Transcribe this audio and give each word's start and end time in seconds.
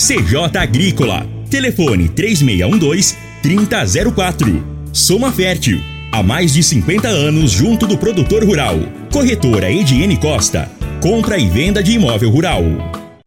CJ 0.00 0.56
Agrícola. 0.56 1.26
Telefone 1.50 2.08
3612-3004. 2.08 4.64
Soma 4.94 5.30
Fértil. 5.30 5.78
Há 6.10 6.22
mais 6.22 6.54
de 6.54 6.62
50 6.62 7.06
anos 7.06 7.50
junto 7.50 7.86
do 7.86 7.98
produtor 7.98 8.42
rural. 8.42 8.76
Corretora 9.12 9.70
Ediene 9.70 10.16
Costa. 10.16 10.70
Compra 11.02 11.36
e 11.36 11.46
venda 11.50 11.82
de 11.82 11.92
imóvel 11.92 12.30
rural. 12.30 12.62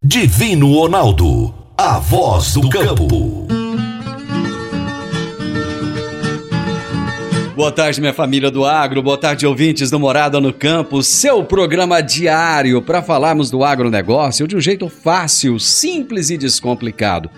Divino 0.04 0.74
Ronaldo. 0.74 1.54
A 1.78 2.00
voz 2.00 2.56
do 2.56 2.68
campo. 2.68 3.46
Boa 7.56 7.72
tarde, 7.72 8.02
minha 8.02 8.14
família 8.14 8.50
do 8.50 8.66
agro. 8.66 9.04
Boa 9.04 9.18
tarde, 9.18 9.46
ouvintes 9.46 9.92
do 9.92 10.00
Morada 10.00 10.42
no 10.42 10.52
Campo. 10.52 11.04
Seu 11.04 11.44
programa 11.44 12.02
diário 12.02 12.82
para 12.82 13.00
falarmos 13.04 13.52
do 13.52 13.64
agronegócio 13.64 14.48
de 14.48 14.56
um 14.56 14.60
jeito 14.60 14.90
fácil, 14.90 15.60
simples 15.60 16.32
e 16.32 16.38
descomplicado. 16.38 17.30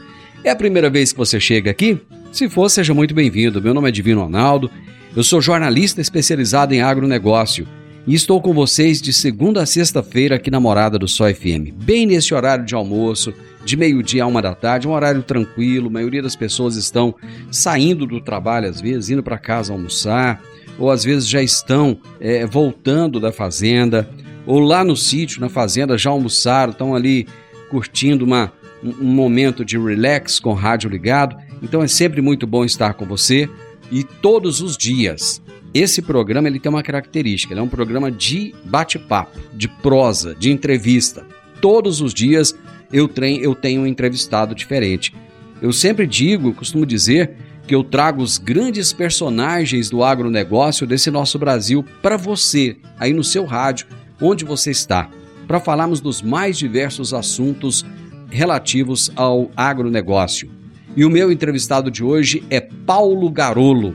É 0.41 0.51
a 0.51 0.55
primeira 0.55 0.89
vez 0.89 1.11
que 1.11 1.17
você 1.17 1.37
chega 1.37 1.69
aqui? 1.69 1.99
Se 2.31 2.47
for, 2.47 2.69
seja 2.69 2.93
muito 2.93 3.13
bem-vindo. 3.13 3.61
Meu 3.61 3.73
nome 3.73 3.89
é 3.89 3.91
Divino 3.91 4.21
Ronaldo. 4.21 4.71
Eu 5.13 5.21
sou 5.21 5.41
jornalista 5.41 5.99
especializado 5.99 6.73
em 6.73 6.81
agronegócio 6.81 7.67
e 8.07 8.15
estou 8.15 8.41
com 8.41 8.53
vocês 8.53 9.01
de 9.01 9.11
segunda 9.11 9.63
a 9.63 9.65
sexta-feira 9.65 10.37
aqui 10.37 10.49
na 10.49 10.61
Morada 10.61 10.97
do 10.97 11.09
Sol 11.09 11.33
FM, 11.33 11.73
bem 11.75 12.05
nesse 12.05 12.33
horário 12.33 12.63
de 12.63 12.73
almoço, 12.73 13.33
de 13.65 13.75
meio-dia 13.75 14.23
a 14.23 14.27
uma 14.27 14.41
da 14.41 14.53
tarde, 14.53 14.87
um 14.87 14.91
horário 14.91 15.23
tranquilo. 15.23 15.87
A 15.87 15.91
maioria 15.91 16.21
das 16.21 16.35
pessoas 16.35 16.75
estão 16.75 17.15
saindo 17.51 18.05
do 18.05 18.21
trabalho, 18.21 18.69
às 18.69 18.79
vezes, 18.79 19.09
indo 19.09 19.23
para 19.23 19.39
casa 19.39 19.73
almoçar, 19.73 20.41
ou 20.77 20.91
às 20.91 21.03
vezes 21.03 21.27
já 21.27 21.41
estão 21.41 21.97
é, 22.19 22.45
voltando 22.45 23.19
da 23.19 23.31
fazenda, 23.31 24.07
ou 24.45 24.59
lá 24.59 24.83
no 24.83 24.95
sítio, 24.95 25.41
na 25.41 25.49
fazenda, 25.49 25.97
já 25.97 26.11
almoçaram, 26.11 26.71
estão 26.71 26.95
ali 26.95 27.27
curtindo 27.69 28.23
uma, 28.23 28.53
um 28.83 29.05
momento 29.05 29.65
de 29.65 29.77
relax 29.77 30.39
com 30.39 30.51
o 30.51 30.53
rádio 30.53 30.89
ligado. 30.89 31.35
Então 31.63 31.81
é 31.81 31.87
sempre 31.87 32.21
muito 32.21 32.45
bom 32.45 32.63
estar 32.63 32.93
com 32.93 33.05
você 33.05 33.49
e 33.91 34.03
todos 34.03 34.61
os 34.61 34.77
dias. 34.77 35.41
Esse 35.73 36.01
programa 36.01 36.47
ele 36.47 36.59
tem 36.59 36.69
uma 36.69 36.83
característica, 36.83 37.51
ele 37.51 37.59
é 37.59 37.63
um 37.63 37.67
programa 37.67 38.11
de 38.11 38.53
bate-papo, 38.63 39.39
de 39.53 39.67
prosa, 39.67 40.35
de 40.35 40.51
entrevista. 40.51 41.25
Todos 41.59 41.99
os 41.99 42.13
dias 42.13 42.55
eu, 42.95 43.09
treino, 43.09 43.43
eu 43.43 43.53
tenho 43.53 43.81
um 43.81 43.87
entrevistado 43.87 44.55
diferente. 44.55 45.13
Eu 45.61 45.73
sempre 45.73 46.07
digo, 46.07 46.53
costumo 46.53 46.85
dizer, 46.85 47.35
que 47.67 47.75
eu 47.75 47.83
trago 47.83 48.23
os 48.23 48.37
grandes 48.37 48.93
personagens 48.93 49.89
do 49.89 50.01
agronegócio 50.01 50.87
desse 50.87 51.11
nosso 51.11 51.37
Brasil 51.37 51.83
para 52.01 52.15
você, 52.15 52.77
aí 52.97 53.11
no 53.11 53.23
seu 53.23 53.43
rádio, 53.43 53.87
onde 54.21 54.45
você 54.45 54.71
está, 54.71 55.09
para 55.45 55.59
falarmos 55.59 55.99
dos 55.99 56.21
mais 56.21 56.57
diversos 56.57 57.13
assuntos 57.13 57.85
relativos 58.29 59.11
ao 59.13 59.51
agronegócio. 59.57 60.49
E 60.95 61.03
o 61.03 61.09
meu 61.09 61.29
entrevistado 61.33 61.91
de 61.91 62.01
hoje 62.01 62.45
é 62.49 62.61
Paulo 62.61 63.29
Garolo. 63.29 63.93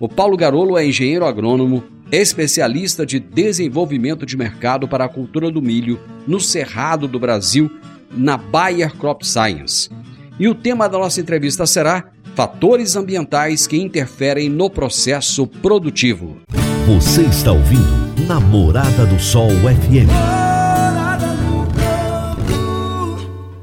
O 0.00 0.08
Paulo 0.08 0.36
Garolo 0.36 0.76
é 0.76 0.84
engenheiro 0.84 1.24
agrônomo, 1.24 1.84
especialista 2.10 3.06
de 3.06 3.20
desenvolvimento 3.20 4.26
de 4.26 4.36
mercado 4.36 4.88
para 4.88 5.04
a 5.04 5.08
cultura 5.08 5.48
do 5.48 5.62
milho 5.62 6.00
no 6.26 6.40
Cerrado 6.40 7.06
do 7.06 7.20
Brasil 7.20 7.70
na 8.14 8.36
Bayer 8.36 8.96
Crop 8.96 9.26
Science. 9.26 9.90
E 10.38 10.48
o 10.48 10.54
tema 10.54 10.88
da 10.88 10.98
nossa 10.98 11.20
entrevista 11.20 11.66
será 11.66 12.04
Fatores 12.34 12.96
ambientais 12.96 13.66
que 13.66 13.76
interferem 13.76 14.48
no 14.48 14.70
processo 14.70 15.46
produtivo. 15.46 16.38
Você 16.86 17.22
está 17.22 17.52
ouvindo 17.52 18.26
Namorada 18.26 19.04
do 19.04 19.18
Sol 19.20 19.50
FM. 19.50 20.10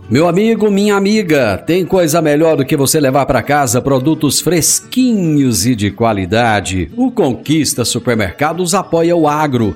Meu 0.10 0.28
amigo, 0.28 0.72
minha 0.72 0.96
amiga, 0.96 1.58
tem 1.58 1.86
coisa 1.86 2.22
melhor 2.22 2.58
do 2.58 2.66
que 2.66 2.76
você 2.76 3.00
levar 3.00 3.26
para 3.26 3.44
casa 3.44 3.82
produtos 3.82 4.40
fresquinhos 4.40 5.68
e 5.68 5.76
de 5.76 5.92
qualidade. 5.92 6.92
O 6.98 7.12
Conquista 7.12 7.86
Supermercados 7.86 8.74
apoia 8.74 9.16
o 9.16 9.28
agro 9.28 9.76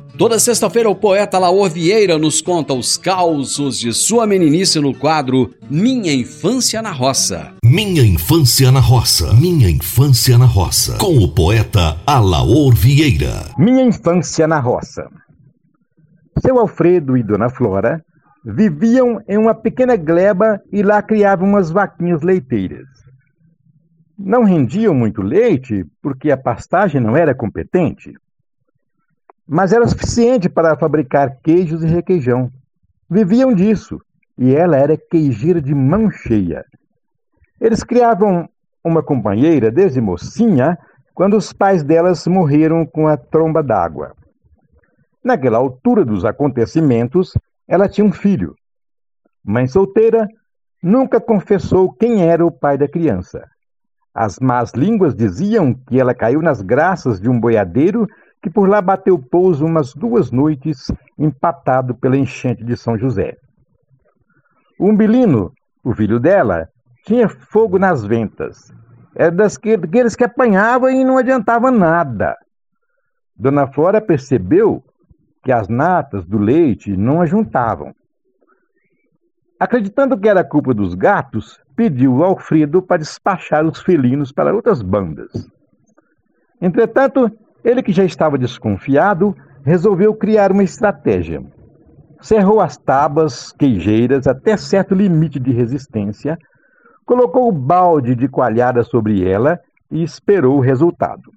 Toda 0.21 0.37
sexta-feira, 0.37 0.87
o 0.87 0.93
poeta 0.93 1.39
Laor 1.39 1.67
Vieira 1.67 2.15
nos 2.15 2.43
conta 2.43 2.75
os 2.75 2.95
causos 2.95 3.79
de 3.79 3.91
sua 3.91 4.27
meninice 4.27 4.79
no 4.79 4.93
quadro 4.93 5.51
Minha 5.67 6.13
Infância 6.13 6.79
na 6.79 6.91
Roça. 6.91 7.55
Minha 7.65 8.03
Infância 8.03 8.71
na 8.71 8.79
Roça. 8.79 9.33
Minha 9.33 9.67
Infância 9.67 10.37
na 10.37 10.45
Roça. 10.45 10.95
Com 10.99 11.17
o 11.17 11.33
poeta 11.33 11.97
Alaor 12.05 12.71
Vieira. 12.71 13.45
Minha 13.57 13.83
Infância 13.83 14.47
na 14.47 14.59
Roça. 14.59 15.09
Seu 16.37 16.59
Alfredo 16.59 17.17
e 17.17 17.23
Dona 17.23 17.49
Flora 17.49 18.05
viviam 18.45 19.19
em 19.27 19.39
uma 19.39 19.55
pequena 19.55 19.95
gleba 19.95 20.61
e 20.71 20.83
lá 20.83 21.01
criavam 21.01 21.49
umas 21.49 21.71
vaquinhas 21.71 22.21
leiteiras. 22.21 22.85
Não 24.15 24.43
rendiam 24.43 24.93
muito 24.93 25.23
leite 25.23 25.83
porque 25.99 26.29
a 26.29 26.37
pastagem 26.37 27.01
não 27.01 27.17
era 27.17 27.33
competente 27.33 28.13
mas 29.51 29.73
era 29.73 29.85
suficiente 29.85 30.47
para 30.47 30.77
fabricar 30.77 31.35
queijos 31.43 31.83
e 31.83 31.85
requeijão. 31.85 32.49
Viviam 33.09 33.53
disso, 33.53 33.99
e 34.37 34.55
ela 34.55 34.77
era 34.77 34.95
queijeira 34.95 35.61
de 35.61 35.75
mão 35.75 36.09
cheia. 36.09 36.63
Eles 37.59 37.83
criavam 37.83 38.47
uma 38.81 39.03
companheira 39.03 39.69
desde 39.69 39.99
mocinha, 39.99 40.77
quando 41.13 41.35
os 41.35 41.51
pais 41.51 41.83
delas 41.83 42.25
morreram 42.27 42.85
com 42.85 43.09
a 43.09 43.17
tromba 43.17 43.61
d'água. 43.61 44.13
Naquela 45.21 45.57
altura 45.57 46.05
dos 46.05 46.23
acontecimentos, 46.23 47.37
ela 47.67 47.89
tinha 47.89 48.07
um 48.07 48.11
filho. 48.13 48.55
Mãe 49.43 49.67
solteira, 49.67 50.29
nunca 50.81 51.19
confessou 51.19 51.91
quem 51.91 52.23
era 52.23 52.45
o 52.45 52.51
pai 52.51 52.77
da 52.77 52.87
criança. 52.87 53.45
As 54.13 54.39
más 54.39 54.71
línguas 54.71 55.13
diziam 55.13 55.73
que 55.73 55.99
ela 55.99 56.15
caiu 56.15 56.41
nas 56.41 56.61
graças 56.61 57.19
de 57.19 57.29
um 57.29 57.37
boiadeiro 57.37 58.07
que 58.41 58.49
por 58.49 58.67
lá 58.67 58.81
bateu 58.81 59.19
pouso 59.19 59.65
umas 59.65 59.93
duas 59.93 60.31
noites, 60.31 60.91
empatado 61.17 61.93
pela 61.93 62.17
enchente 62.17 62.63
de 62.63 62.75
São 62.75 62.97
José. 62.97 63.37
O 64.79 64.87
umbilino, 64.87 65.53
o 65.83 65.93
filho 65.93 66.19
dela, 66.19 66.67
tinha 67.05 67.29
fogo 67.29 67.77
nas 67.77 68.03
ventas. 68.03 68.73
Era 69.15 69.31
daqueles 69.31 70.15
que 70.15 70.23
apanhava 70.23 70.91
e 70.91 71.03
não 71.03 71.17
adiantava 71.17 71.69
nada. 71.69 72.35
Dona 73.35 73.67
Flora 73.67 74.01
percebeu 74.01 74.83
que 75.43 75.51
as 75.51 75.67
natas 75.67 76.25
do 76.25 76.37
leite 76.37 76.95
não 76.95 77.21
ajuntavam. 77.21 77.93
Acreditando 79.59 80.17
que 80.17 80.27
era 80.27 80.43
culpa 80.43 80.73
dos 80.73 80.95
gatos, 80.95 81.59
pediu 81.75 82.23
ao 82.23 82.31
Alfredo 82.31 82.81
para 82.81 82.97
despachar 82.97 83.65
os 83.65 83.81
felinos 83.81 84.31
para 84.31 84.53
outras 84.53 84.81
bandas. 84.81 85.31
Entretanto, 86.59 87.31
ele, 87.63 87.83
que 87.83 87.91
já 87.91 88.03
estava 88.03 88.37
desconfiado, 88.37 89.35
resolveu 89.63 90.13
criar 90.15 90.51
uma 90.51 90.63
estratégia. 90.63 91.43
Cerrou 92.21 92.59
as 92.59 92.77
tábuas 92.77 93.51
queijeiras 93.51 94.27
até 94.27 94.57
certo 94.57 94.93
limite 94.93 95.39
de 95.39 95.51
resistência, 95.51 96.37
colocou 97.05 97.47
o 97.47 97.51
balde 97.51 98.15
de 98.15 98.27
coalhada 98.27 98.83
sobre 98.83 99.27
ela 99.27 99.59
e 99.89 100.03
esperou 100.03 100.57
o 100.57 100.61
resultado. 100.61 101.31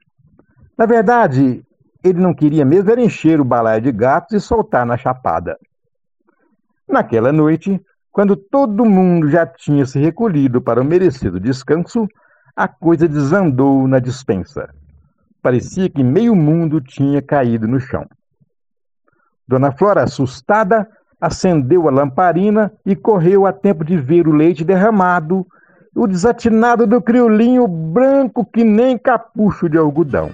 Na 0.76 0.86
verdade, 0.86 1.62
ele 2.02 2.20
não 2.20 2.34
queria 2.34 2.64
mesmo 2.64 2.90
era 2.90 3.00
encher 3.00 3.40
o 3.40 3.44
balaio 3.44 3.80
de 3.80 3.92
gatos 3.92 4.34
e 4.34 4.40
soltar 4.40 4.84
na 4.84 4.96
chapada. 4.96 5.56
Naquela 6.88 7.32
noite, 7.32 7.80
quando 8.12 8.36
todo 8.36 8.84
mundo 8.84 9.28
já 9.28 9.46
tinha 9.46 9.86
se 9.86 9.98
recolhido 9.98 10.60
para 10.60 10.80
o 10.80 10.84
merecido 10.84 11.40
descanso, 11.40 12.06
a 12.54 12.68
coisa 12.68 13.08
desandou 13.08 13.88
na 13.88 13.98
dispensa. 13.98 14.68
Parecia 15.44 15.90
que 15.90 16.02
meio 16.02 16.34
mundo 16.34 16.80
tinha 16.80 17.20
caído 17.20 17.68
no 17.68 17.78
chão. 17.78 18.06
Dona 19.46 19.70
Flora, 19.72 20.02
assustada, 20.02 20.88
acendeu 21.20 21.86
a 21.86 21.90
lamparina 21.90 22.72
e 22.86 22.96
correu 22.96 23.44
a 23.44 23.52
tempo 23.52 23.84
de 23.84 23.94
ver 23.94 24.26
o 24.26 24.32
leite 24.32 24.64
derramado, 24.64 25.46
o 25.94 26.06
desatinado 26.06 26.86
do 26.86 26.98
criolinho 26.98 27.68
branco 27.68 28.42
que 28.42 28.64
nem 28.64 28.96
capucho 28.96 29.68
de 29.68 29.76
algodão. 29.76 30.30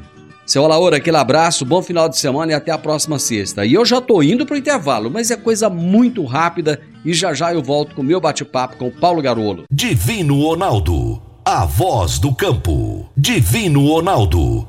Seu 0.46 0.64
Alaor, 0.64 0.94
aquele 0.94 1.16
abraço, 1.16 1.66
bom 1.66 1.82
final 1.82 2.08
de 2.08 2.16
semana 2.16 2.52
e 2.52 2.54
até 2.54 2.70
a 2.70 2.78
próxima 2.78 3.18
sexta. 3.18 3.66
E 3.66 3.74
eu 3.74 3.84
já 3.84 4.00
tô 4.00 4.22
indo 4.22 4.46
pro 4.46 4.56
intervalo, 4.56 5.10
mas 5.10 5.32
é 5.32 5.36
coisa 5.36 5.68
muito 5.68 6.24
rápida 6.24 6.80
e 7.04 7.12
já 7.12 7.34
já 7.34 7.52
eu 7.52 7.64
volto 7.64 7.96
com 7.96 8.02
o 8.02 8.04
meu 8.04 8.20
bate-papo 8.20 8.76
com 8.76 8.86
o 8.86 8.92
Paulo 8.92 9.20
Garolo. 9.20 9.64
Divino 9.72 10.40
Ronaldo, 10.40 11.20
a 11.44 11.64
voz 11.64 12.20
do 12.20 12.32
campo. 12.32 13.10
Divino 13.16 13.88
Ronaldo, 13.88 14.68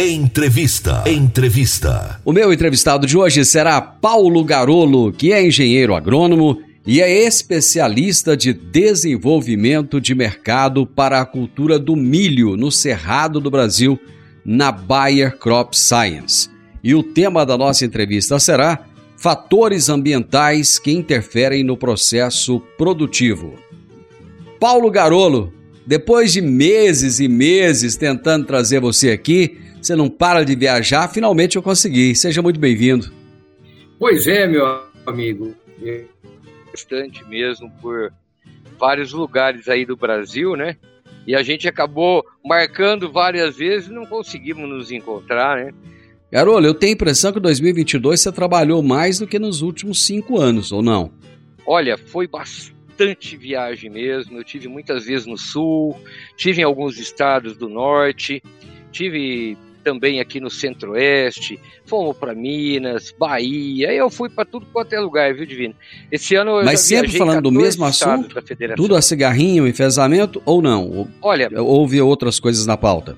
Entrevista. 0.00 1.02
Entrevista. 1.08 2.20
O 2.24 2.32
meu 2.32 2.52
entrevistado 2.52 3.04
de 3.04 3.18
hoje 3.18 3.44
será 3.44 3.80
Paulo 3.80 4.44
Garolo, 4.44 5.10
que 5.10 5.32
é 5.32 5.44
engenheiro 5.44 5.92
agrônomo 5.92 6.62
e 6.86 7.00
é 7.00 7.26
especialista 7.26 8.36
de 8.36 8.52
desenvolvimento 8.52 10.00
de 10.00 10.14
mercado 10.14 10.86
para 10.86 11.20
a 11.20 11.26
cultura 11.26 11.80
do 11.80 11.96
milho 11.96 12.56
no 12.56 12.70
Cerrado 12.70 13.40
do 13.40 13.50
Brasil 13.50 13.98
na 14.44 14.70
Bayer 14.70 15.36
Crop 15.36 15.76
Science. 15.76 16.48
E 16.80 16.94
o 16.94 17.02
tema 17.02 17.44
da 17.44 17.58
nossa 17.58 17.84
entrevista 17.84 18.38
será 18.38 18.86
Fatores 19.16 19.88
ambientais 19.88 20.78
que 20.78 20.92
interferem 20.92 21.64
no 21.64 21.76
processo 21.76 22.60
produtivo. 22.78 23.54
Paulo 24.60 24.92
Garolo, 24.92 25.52
depois 25.84 26.32
de 26.32 26.40
meses 26.40 27.18
e 27.18 27.26
meses 27.26 27.96
tentando 27.96 28.46
trazer 28.46 28.78
você 28.78 29.10
aqui, 29.10 29.58
você 29.80 29.96
não 29.96 30.08
para 30.08 30.44
de 30.44 30.54
viajar, 30.54 31.08
finalmente 31.08 31.56
eu 31.56 31.62
consegui. 31.62 32.14
Seja 32.14 32.42
muito 32.42 32.58
bem-vindo. 32.58 33.10
Pois 33.98 34.26
é, 34.26 34.46
meu 34.46 34.82
amigo. 35.06 35.54
Bastante 36.70 37.24
mesmo 37.26 37.70
por 37.80 38.12
vários 38.78 39.12
lugares 39.12 39.68
aí 39.68 39.84
do 39.84 39.96
Brasil, 39.96 40.56
né? 40.56 40.76
E 41.26 41.34
a 41.34 41.42
gente 41.42 41.68
acabou 41.68 42.24
marcando 42.44 43.10
várias 43.12 43.56
vezes 43.56 43.88
e 43.88 43.92
não 43.92 44.06
conseguimos 44.06 44.68
nos 44.68 44.90
encontrar, 44.90 45.56
né? 45.56 45.72
Garolo, 46.30 46.66
eu 46.66 46.74
tenho 46.74 46.92
a 46.92 46.94
impressão 46.94 47.32
que 47.32 47.38
em 47.38 47.42
2022 47.42 48.20
você 48.20 48.30
trabalhou 48.30 48.82
mais 48.82 49.18
do 49.18 49.26
que 49.26 49.38
nos 49.38 49.62
últimos 49.62 50.04
cinco 50.04 50.38
anos, 50.38 50.72
ou 50.72 50.82
não? 50.82 51.10
Olha, 51.66 51.98
foi 51.98 52.26
bastante 52.26 53.36
viagem 53.36 53.90
mesmo. 53.90 54.38
Eu 54.38 54.44
tive 54.44 54.68
muitas 54.68 55.06
vezes 55.06 55.26
no 55.26 55.36
sul, 55.36 55.98
tive 56.36 56.60
em 56.60 56.64
alguns 56.64 56.98
estados 56.98 57.56
do 57.56 57.68
norte, 57.68 58.42
tive 58.90 59.56
também 59.82 60.20
aqui 60.20 60.40
no 60.40 60.50
Centro-Oeste, 60.50 61.58
fomos 61.86 62.16
para 62.16 62.34
Minas, 62.34 63.14
Bahia, 63.18 63.92
eu 63.92 64.10
fui 64.10 64.28
para 64.28 64.44
tudo 64.44 64.66
quanto 64.72 64.92
é 64.92 65.00
lugar, 65.00 65.34
viu, 65.34 65.46
Divino? 65.46 65.74
Esse 66.10 66.34
ano 66.34 66.58
eu 66.58 66.64
Mas 66.64 66.80
sempre 66.80 67.16
falando 67.16 67.42
do 67.42 67.52
mesmo 67.52 67.84
assunto? 67.84 68.36
Tudo 68.76 68.96
a 68.96 69.02
cigarrinho, 69.02 69.66
enfesamento 69.66 70.42
ou 70.44 70.60
não? 70.60 71.08
Olha, 71.22 71.50
houve 71.60 72.00
outras 72.00 72.38
coisas 72.38 72.66
na 72.66 72.76
pauta? 72.76 73.16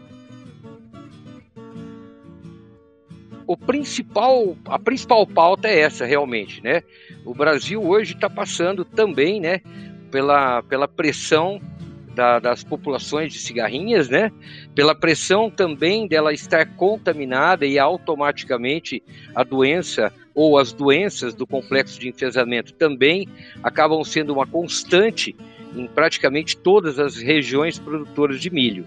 O 3.47 3.57
principal, 3.57 4.57
a 4.67 4.79
principal 4.79 5.27
pauta 5.27 5.67
é 5.67 5.81
essa, 5.81 6.07
realmente, 6.07 6.63
né? 6.63 6.83
O 7.25 7.35
Brasil 7.35 7.83
hoje 7.83 8.15
está 8.15 8.31
passando 8.31 8.85
também, 8.85 9.41
né, 9.41 9.61
pela, 10.11 10.63
pela 10.63 10.87
pressão 10.87 11.61
da, 12.21 12.39
das 12.39 12.63
populações 12.63 13.33
de 13.33 13.39
cigarrinhas, 13.39 14.11
né? 14.11 14.31
Pela 14.75 14.95
pressão 14.95 15.51
também 15.51 16.07
dela 16.07 16.35
estar 16.35 16.67
contaminada 16.77 17.65
e 17.65 17.79
automaticamente 17.79 19.03
a 19.35 19.43
doença 19.43 20.13
ou 20.35 20.59
as 20.59 20.71
doenças 20.71 21.35
do 21.35 21.47
complexo 21.47 21.99
de 21.99 22.11
enfesamento 22.11 22.75
também 22.75 23.27
acabam 23.63 24.05
sendo 24.05 24.35
uma 24.35 24.47
constante 24.47 25.35
em 25.75 25.87
praticamente 25.87 26.59
todas 26.59 26.99
as 26.99 27.17
regiões 27.17 27.79
produtoras 27.79 28.39
de 28.39 28.51
milho. 28.51 28.87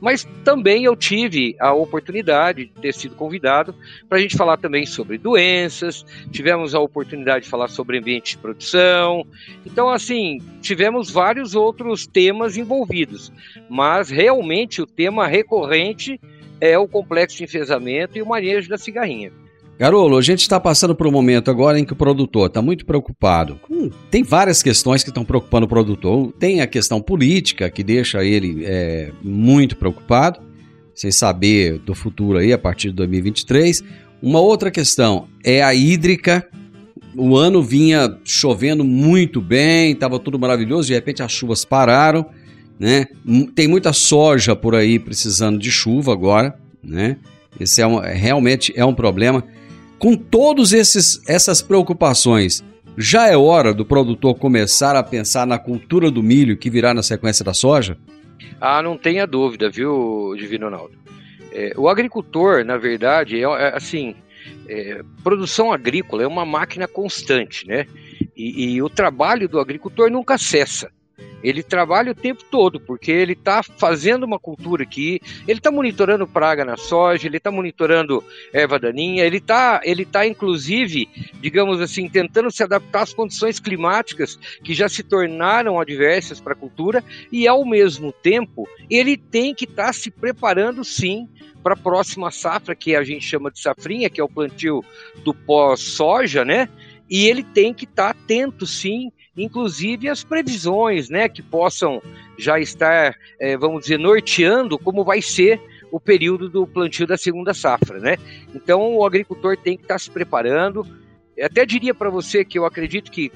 Mas 0.00 0.26
também 0.44 0.84
eu 0.84 0.96
tive 0.96 1.54
a 1.60 1.72
oportunidade 1.72 2.66
de 2.66 2.72
ter 2.80 2.94
sido 2.94 3.14
convidado 3.14 3.74
para 4.08 4.18
a 4.18 4.20
gente 4.20 4.36
falar 4.36 4.56
também 4.56 4.86
sobre 4.86 5.18
doenças, 5.18 6.04
tivemos 6.30 6.74
a 6.74 6.80
oportunidade 6.80 7.44
de 7.44 7.50
falar 7.50 7.68
sobre 7.68 7.98
ambiente 7.98 8.32
de 8.32 8.38
produção. 8.38 9.26
Então, 9.64 9.90
assim, 9.90 10.38
tivemos 10.62 11.10
vários 11.10 11.54
outros 11.54 12.06
temas 12.06 12.56
envolvidos, 12.56 13.32
mas 13.68 14.08
realmente 14.08 14.80
o 14.80 14.86
tema 14.86 15.26
recorrente 15.26 16.20
é 16.60 16.78
o 16.78 16.88
complexo 16.88 17.38
de 17.38 17.44
enfesamento 17.44 18.16
e 18.16 18.22
o 18.22 18.26
manejo 18.26 18.68
da 18.68 18.78
cigarrinha. 18.78 19.32
Garolo, 19.80 20.18
a 20.18 20.20
gente 20.20 20.42
está 20.42 20.60
passando 20.60 20.94
por 20.94 21.06
um 21.06 21.10
momento 21.10 21.50
agora 21.50 21.80
em 21.80 21.86
que 21.86 21.94
o 21.94 21.96
produtor 21.96 22.48
está 22.48 22.60
muito 22.60 22.84
preocupado. 22.84 23.58
Hum, 23.70 23.88
tem 24.10 24.22
várias 24.22 24.62
questões 24.62 25.02
que 25.02 25.08
estão 25.08 25.24
preocupando 25.24 25.64
o 25.64 25.68
produtor. 25.70 26.34
Tem 26.38 26.60
a 26.60 26.66
questão 26.66 27.00
política, 27.00 27.70
que 27.70 27.82
deixa 27.82 28.22
ele 28.22 28.62
é, 28.66 29.10
muito 29.24 29.78
preocupado, 29.78 30.38
sem 30.94 31.10
saber 31.10 31.78
do 31.78 31.94
futuro 31.94 32.36
aí 32.36 32.52
a 32.52 32.58
partir 32.58 32.88
de 32.88 32.96
2023. 32.96 33.82
Uma 34.20 34.38
outra 34.38 34.70
questão 34.70 35.28
é 35.42 35.62
a 35.62 35.74
hídrica. 35.74 36.46
O 37.16 37.34
ano 37.34 37.62
vinha 37.62 38.18
chovendo 38.22 38.84
muito 38.84 39.40
bem, 39.40 39.92
estava 39.92 40.18
tudo 40.18 40.38
maravilhoso, 40.38 40.88
de 40.88 40.92
repente 40.92 41.22
as 41.22 41.32
chuvas 41.32 41.64
pararam. 41.64 42.26
Né? 42.78 43.06
Tem 43.54 43.66
muita 43.66 43.94
soja 43.94 44.54
por 44.54 44.74
aí 44.74 44.98
precisando 44.98 45.58
de 45.58 45.70
chuva 45.70 46.12
agora. 46.12 46.54
Né? 46.84 47.16
Esse 47.58 47.80
é 47.80 47.86
um, 47.86 47.98
realmente 47.98 48.74
é 48.76 48.84
um 48.84 48.94
problema. 48.94 49.42
Com 50.00 50.16
todas 50.16 50.72
essas 50.72 51.60
preocupações, 51.60 52.64
já 52.96 53.28
é 53.28 53.36
hora 53.36 53.74
do 53.74 53.84
produtor 53.84 54.34
começar 54.34 54.96
a 54.96 55.02
pensar 55.02 55.46
na 55.46 55.58
cultura 55.58 56.10
do 56.10 56.22
milho 56.22 56.56
que 56.56 56.70
virá 56.70 56.94
na 56.94 57.02
sequência 57.02 57.44
da 57.44 57.52
soja? 57.52 57.98
Ah, 58.58 58.82
não 58.82 58.96
tenha 58.96 59.26
dúvida, 59.26 59.68
viu, 59.68 60.34
Divino 60.38 60.64
Ronaldo? 60.64 60.94
É, 61.52 61.74
o 61.76 61.86
agricultor, 61.86 62.64
na 62.64 62.78
verdade, 62.78 63.36
é, 63.36 63.42
é 63.42 63.76
assim, 63.76 64.14
é, 64.66 65.02
produção 65.22 65.70
agrícola 65.70 66.22
é 66.22 66.26
uma 66.26 66.46
máquina 66.46 66.88
constante, 66.88 67.68
né? 67.68 67.86
E, 68.34 68.72
e 68.72 68.82
o 68.82 68.88
trabalho 68.88 69.50
do 69.50 69.60
agricultor 69.60 70.10
nunca 70.10 70.38
cessa 70.38 70.90
ele 71.42 71.62
trabalha 71.62 72.12
o 72.12 72.14
tempo 72.14 72.44
todo, 72.50 72.78
porque 72.78 73.10
ele 73.10 73.32
está 73.32 73.62
fazendo 73.62 74.24
uma 74.24 74.38
cultura 74.38 74.82
aqui, 74.82 75.20
ele 75.48 75.58
está 75.58 75.70
monitorando 75.70 76.26
praga 76.26 76.64
na 76.64 76.76
soja, 76.76 77.26
ele 77.26 77.38
está 77.38 77.50
monitorando 77.50 78.22
erva 78.52 78.78
daninha, 78.78 79.24
ele 79.24 79.38
está, 79.38 79.80
ele 79.84 80.04
tá, 80.04 80.26
inclusive, 80.26 81.08
digamos 81.40 81.80
assim, 81.80 82.08
tentando 82.08 82.50
se 82.50 82.62
adaptar 82.62 83.02
às 83.02 83.14
condições 83.14 83.58
climáticas 83.58 84.38
que 84.62 84.74
já 84.74 84.88
se 84.88 85.02
tornaram 85.02 85.80
adversas 85.80 86.40
para 86.40 86.52
a 86.52 86.56
cultura, 86.56 87.02
e 87.32 87.48
ao 87.48 87.64
mesmo 87.64 88.12
tempo, 88.12 88.68
ele 88.88 89.16
tem 89.16 89.54
que 89.54 89.64
estar 89.64 89.86
tá 89.86 89.92
se 89.92 90.10
preparando 90.10 90.84
sim 90.84 91.28
para 91.62 91.74
a 91.74 91.76
próxima 91.76 92.30
safra, 92.30 92.74
que 92.74 92.96
a 92.96 93.02
gente 93.02 93.24
chama 93.24 93.50
de 93.50 93.60
safrinha, 93.60 94.10
que 94.10 94.20
é 94.20 94.24
o 94.24 94.28
plantio 94.28 94.84
do 95.24 95.34
pós-soja, 95.34 96.44
né? 96.44 96.68
E 97.08 97.26
ele 97.26 97.42
tem 97.42 97.74
que 97.74 97.84
estar 97.84 98.14
tá 98.14 98.20
atento, 98.20 98.66
sim, 98.66 99.10
inclusive 99.42 100.08
as 100.08 100.22
previsões, 100.24 101.08
né, 101.08 101.28
que 101.28 101.42
possam 101.42 102.02
já 102.38 102.58
estar, 102.58 103.14
é, 103.38 103.56
vamos 103.56 103.82
dizer, 103.82 103.98
norteando 103.98 104.78
como 104.78 105.04
vai 105.04 105.20
ser 105.20 105.60
o 105.90 105.98
período 105.98 106.48
do 106.48 106.66
plantio 106.66 107.06
da 107.06 107.16
segunda 107.16 107.52
safra, 107.52 107.98
né? 107.98 108.16
Então 108.54 108.94
o 108.94 109.04
agricultor 109.04 109.56
tem 109.56 109.76
que 109.76 109.82
estar 109.82 109.98
se 109.98 110.10
preparando. 110.10 110.86
Eu 111.36 111.46
até 111.46 111.66
diria 111.66 111.94
para 111.94 112.10
você 112.10 112.44
que 112.44 112.58
eu 112.58 112.64
acredito 112.64 113.10
que 113.10 113.32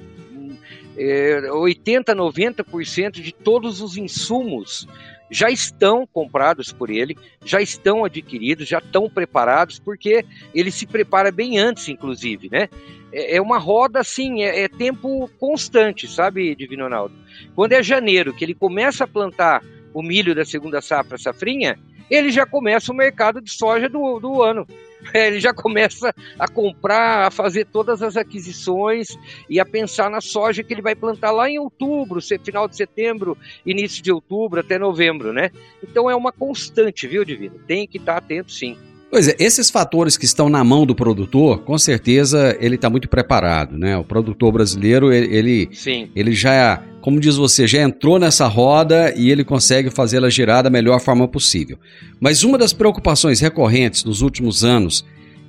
é, 0.97 1.51
80, 1.51 2.15
90% 2.15 3.13
de 3.13 3.33
todos 3.33 3.81
os 3.81 3.97
insumos 3.97 4.87
já 5.35 5.50
estão 5.50 6.07
comprados 6.07 6.73
por 6.73 6.88
ele, 6.88 7.17
já 7.45 7.61
estão 7.61 8.05
adquiridos, 8.05 8.69
já 8.69 8.79
estão 8.79 9.11
preparados, 9.11 9.81
porque 9.81 10.25
ele 10.55 10.71
se 10.71 10.87
prepara 10.87 11.33
bem 11.33 11.59
antes, 11.59 11.88
inclusive, 11.88 12.49
né? 12.49 12.69
É, 13.12 13.37
é 13.37 13.43
uma 13.43 13.59
roda 13.59 13.99
assim, 13.99 14.45
é, 14.45 14.62
é 14.62 14.69
tempo 14.69 15.29
constante, 15.41 16.07
sabe, 16.07 16.55
Divino 16.55 16.85
Ronaldo? 16.85 17.17
Quando 17.53 17.73
é 17.73 17.83
janeiro, 17.83 18.33
que 18.33 18.45
ele 18.45 18.55
começa 18.55 19.03
a 19.03 19.09
plantar 19.09 19.61
o 19.93 20.05
milho 20.05 20.37
da 20.37 20.45
segunda 20.45 20.81
safra, 20.81 21.19
safrinha, 21.19 21.81
ele 22.11 22.31
já 22.31 22.47
começa 22.47 22.93
o 22.93 22.97
mercado 22.97 23.41
de 23.41 23.51
soja 23.51 23.89
do, 23.89 24.19
do 24.19 24.43
ano. 24.43 24.67
Ele 25.13 25.39
já 25.39 25.53
começa 25.53 26.15
a 26.39 26.49
comprar, 26.49 27.27
a 27.27 27.31
fazer 27.31 27.67
todas 27.67 28.03
as 28.03 28.17
aquisições 28.17 29.09
e 29.51 29.61
a 29.61 29.65
pensar 29.67 30.09
na 30.09 30.23
soja 30.23 30.63
que 30.63 30.73
ele 30.73 30.81
vai 30.81 30.95
plantar 30.95 31.31
lá 31.31 31.47
em 31.47 31.59
outubro, 31.59 32.23
final 32.43 32.67
de 32.67 32.75
setembro, 32.75 33.37
início 33.67 34.03
de 34.03 34.11
outubro 34.11 34.61
até 34.61 34.79
novembro, 34.79 35.31
né? 35.31 35.51
Então 35.83 36.09
é 36.09 36.17
uma 36.17 36.33
constante, 36.33 37.07
viu, 37.07 37.23
Divino? 37.23 37.59
Tem 37.67 37.87
que 37.87 37.99
estar 37.99 38.17
atento 38.17 38.51
sim. 38.51 38.79
Pois 39.14 39.28
é, 39.28 39.37
esses 39.38 39.71
fatores 39.71 40.16
que 40.16 40.25
estão 40.25 40.49
na 40.49 40.64
mão 40.64 40.85
do 40.85 40.92
produtor, 40.92 41.61
com 41.61 41.78
certeza 41.78 42.56
ele 42.59 42.75
está 42.75 42.90
muito 42.90 43.09
preparado, 43.09 43.78
né? 43.78 43.97
O 43.97 44.02
produtor 44.02 44.50
brasileiro, 44.50 45.12
ele, 45.12 45.68
Sim. 45.73 46.09
ele 46.16 46.33
já, 46.33 46.83
como 47.00 47.21
diz 47.21 47.37
você, 47.37 47.64
já 47.64 47.80
entrou 47.80 48.18
nessa 48.18 48.49
roda 48.49 49.14
e 49.16 49.30
ele 49.30 49.44
consegue 49.44 49.88
fazê-la 49.88 50.28
girar 50.28 50.64
da 50.64 50.68
melhor 50.68 50.99
forma 51.00 51.28
possível. 51.28 51.78
Mas 52.18 52.42
uma 52.42 52.59
das 52.59 52.73
preocupações 52.73 53.38
recorrentes 53.38 54.02
nos 54.02 54.21
últimos 54.21 54.64
anos 54.64 55.04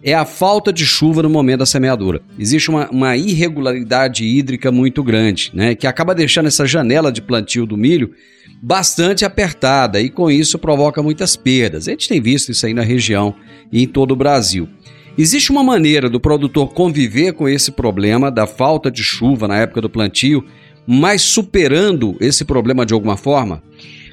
é 0.06 0.14
a 0.14 0.24
falta 0.24 0.72
de 0.72 0.86
chuva 0.86 1.24
no 1.24 1.30
momento 1.32 1.60
da 1.60 1.66
semeadura. 1.66 2.22
Existe 2.38 2.70
uma, 2.70 2.88
uma 2.92 3.18
irregularidade 3.18 4.24
hídrica 4.24 4.72
muito 4.72 5.04
grande, 5.04 5.50
né? 5.52 5.74
Que 5.74 5.88
acaba 5.88 6.14
deixando 6.14 6.46
essa 6.46 6.64
janela 6.64 7.12
de 7.12 7.24
plantio 7.24 7.66
do 7.66 7.76
milho 7.76 8.12
bastante 8.62 9.26
apertada 9.26 10.00
e 10.00 10.12
com 10.12 10.30
isso 10.30 10.60
provoca 10.60 11.02
muitas 11.02 11.36
perdas. 11.36 11.88
A 11.88 11.92
gente 11.92 12.08
tem 12.08 12.22
visto 12.22 12.52
isso 12.52 12.68
aí 12.68 12.74
na 12.74 12.84
região 12.84 13.34
e 13.72 13.82
em 13.82 13.88
todo 13.88 14.12
o 14.12 14.16
Brasil. 14.16 14.70
Existe 15.18 15.50
uma 15.50 15.64
maneira 15.64 16.08
do 16.08 16.20
produtor 16.20 16.72
conviver 16.72 17.34
com 17.34 17.50
esse 17.50 17.72
problema 17.72 18.30
da 18.30 18.46
falta 18.46 18.92
de 18.92 19.04
chuva 19.04 19.48
na 19.48 19.58
época 19.58 19.82
do 19.82 19.90
plantio, 19.90 20.46
mas 20.86 21.24
superando 21.24 22.16
esse 22.20 22.46
problema 22.46 22.86
de 22.86 22.94
alguma 22.94 23.18
forma? 23.18 23.64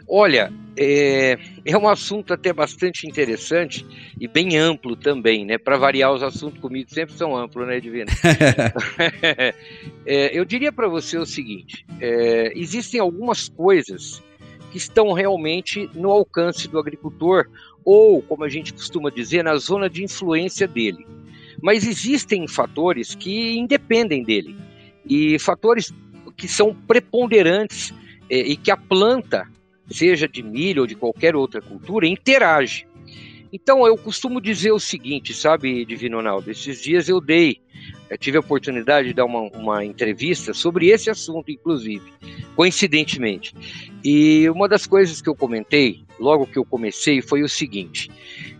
Olha, 0.08 0.50
é, 0.76 1.38
é 1.64 1.76
um 1.76 1.88
assunto 1.88 2.32
até 2.32 2.52
bastante 2.52 3.06
interessante 3.06 3.86
e 4.18 4.26
bem 4.26 4.56
amplo 4.56 4.96
também, 4.96 5.44
né? 5.44 5.58
Para 5.58 5.76
variar, 5.76 6.12
os 6.12 6.22
assuntos 6.22 6.60
comigo 6.60 6.88
sempre 6.92 7.14
são 7.14 7.36
amplos, 7.36 7.66
né, 7.66 7.78
Divino? 7.80 8.10
é, 10.06 10.38
eu 10.38 10.44
diria 10.44 10.72
para 10.72 10.88
você 10.88 11.18
o 11.18 11.26
seguinte: 11.26 11.84
é, 12.00 12.52
existem 12.54 13.00
algumas 13.00 13.48
coisas 13.48 14.22
que 14.70 14.78
estão 14.78 15.12
realmente 15.12 15.90
no 15.94 16.10
alcance 16.10 16.66
do 16.66 16.78
agricultor, 16.78 17.46
ou, 17.84 18.22
como 18.22 18.44
a 18.44 18.48
gente 18.48 18.72
costuma 18.72 19.10
dizer, 19.10 19.44
na 19.44 19.56
zona 19.56 19.88
de 19.90 20.02
influência 20.02 20.66
dele. 20.66 21.06
Mas 21.60 21.86
existem 21.86 22.48
fatores 22.48 23.14
que 23.14 23.58
independem 23.58 24.24
dele, 24.24 24.56
e 25.04 25.38
fatores 25.38 25.92
que 26.36 26.48
são 26.48 26.74
preponderantes 26.74 27.92
é, 28.30 28.38
e 28.38 28.56
que 28.56 28.70
a 28.70 28.76
planta, 28.76 29.46
seja 29.90 30.28
de 30.28 30.42
milho 30.42 30.82
ou 30.82 30.86
de 30.86 30.94
qualquer 30.94 31.36
outra 31.36 31.60
cultura, 31.60 32.06
interage. 32.06 32.86
Então 33.52 33.86
eu 33.86 33.98
costumo 33.98 34.40
dizer 34.40 34.72
o 34.72 34.80
seguinte, 34.80 35.34
sabe, 35.34 35.84
Divino 35.84 36.16
Ronaldo? 36.16 36.50
Esses 36.50 36.80
dias 36.80 37.08
eu 37.08 37.20
dei, 37.20 37.60
eu 38.08 38.16
tive 38.16 38.38
a 38.38 38.40
oportunidade 38.40 39.08
de 39.08 39.14
dar 39.14 39.26
uma, 39.26 39.42
uma 39.54 39.84
entrevista 39.84 40.54
sobre 40.54 40.88
esse 40.88 41.10
assunto, 41.10 41.50
inclusive, 41.50 42.02
coincidentemente. 42.56 43.54
E 44.02 44.48
uma 44.48 44.66
das 44.66 44.86
coisas 44.86 45.20
que 45.20 45.28
eu 45.28 45.34
comentei, 45.34 46.02
logo 46.18 46.46
que 46.46 46.58
eu 46.58 46.64
comecei, 46.64 47.20
foi 47.20 47.42
o 47.42 47.48
seguinte: 47.48 48.10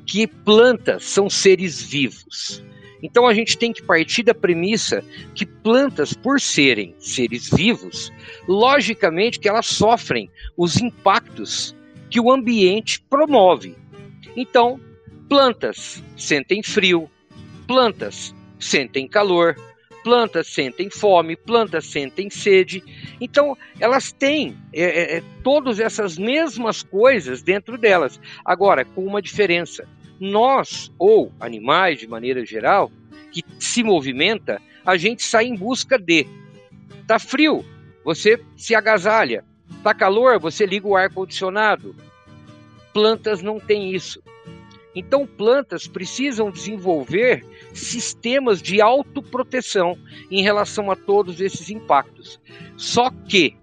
que 0.07 0.27
plantas 0.27 1.05
são 1.05 1.31
seres 1.31 1.83
vivos. 1.83 2.63
Então 3.03 3.27
a 3.27 3.35
gente 3.35 3.59
tem 3.59 3.73
que 3.73 3.83
partir 3.83 4.23
da 4.23 4.35
premissa 4.35 5.05
que 5.35 5.45
plantas, 5.45 6.13
por 6.13 6.41
serem 6.41 6.95
seres 6.99 7.51
vivos, 7.51 8.13
logicamente 8.47 9.41
que 9.41 9.49
elas 9.49 9.67
sofrem 9.67 10.31
os 10.57 10.77
impactos 10.77 11.75
que 12.09 12.21
o 12.21 12.31
ambiente 12.31 13.03
promove. 13.09 13.75
Então, 14.37 14.81
plantas 15.29 16.03
sentem 16.17 16.63
frio, 16.63 17.11
plantas 17.67 18.35
sentem 18.59 19.09
calor, 19.09 19.57
plantas 20.03 20.49
sentem 20.49 20.91
fome, 20.91 21.37
plantas 21.37 21.87
sentem 21.87 22.29
sede. 22.29 22.83
Então, 23.21 23.57
elas 23.81 24.13
têm 24.13 24.57
é, 24.73 24.83
é, 24.83 25.17
é, 25.17 25.23
todas 25.43 25.81
essas 25.81 26.19
mesmas 26.19 26.83
coisas 26.83 27.43
dentro 27.43 27.79
delas. 27.79 28.21
Agora, 28.45 28.85
com 28.85 29.05
uma 29.05 29.23
diferença. 29.23 29.89
Nós, 30.23 30.93
ou 31.01 31.33
animais 31.41 31.99
de 31.99 32.07
maneira 32.07 32.47
geral, 32.47 32.93
que 33.33 33.43
se 33.59 33.83
movimenta, 33.83 34.63
a 34.87 34.97
gente 34.97 35.25
sai 35.25 35.47
em 35.47 35.57
busca 35.57 35.99
de. 35.99 36.29
Tá 37.09 37.19
frio, 37.19 37.65
você 38.05 38.41
se 38.57 38.73
agasalha. 38.73 39.45
Tá 39.83 39.93
calor, 39.93 40.39
você 40.39 40.65
liga 40.65 40.87
o 40.87 40.95
ar 40.95 41.13
condicionado. 41.13 41.97
Plantas 42.95 43.43
não 43.43 43.59
têm 43.59 43.93
isso. 43.93 44.23
Então, 44.95 45.27
plantas 45.27 45.89
precisam 45.89 46.53
desenvolver 46.53 47.45
sistemas 47.75 48.63
de 48.63 48.81
autoproteção 48.81 49.99
em 50.31 50.41
relação 50.41 50.89
a 50.89 50.95
todos 50.95 51.41
esses 51.41 51.69
impactos. 51.69 52.41
Só 52.77 53.11
que 53.11 53.57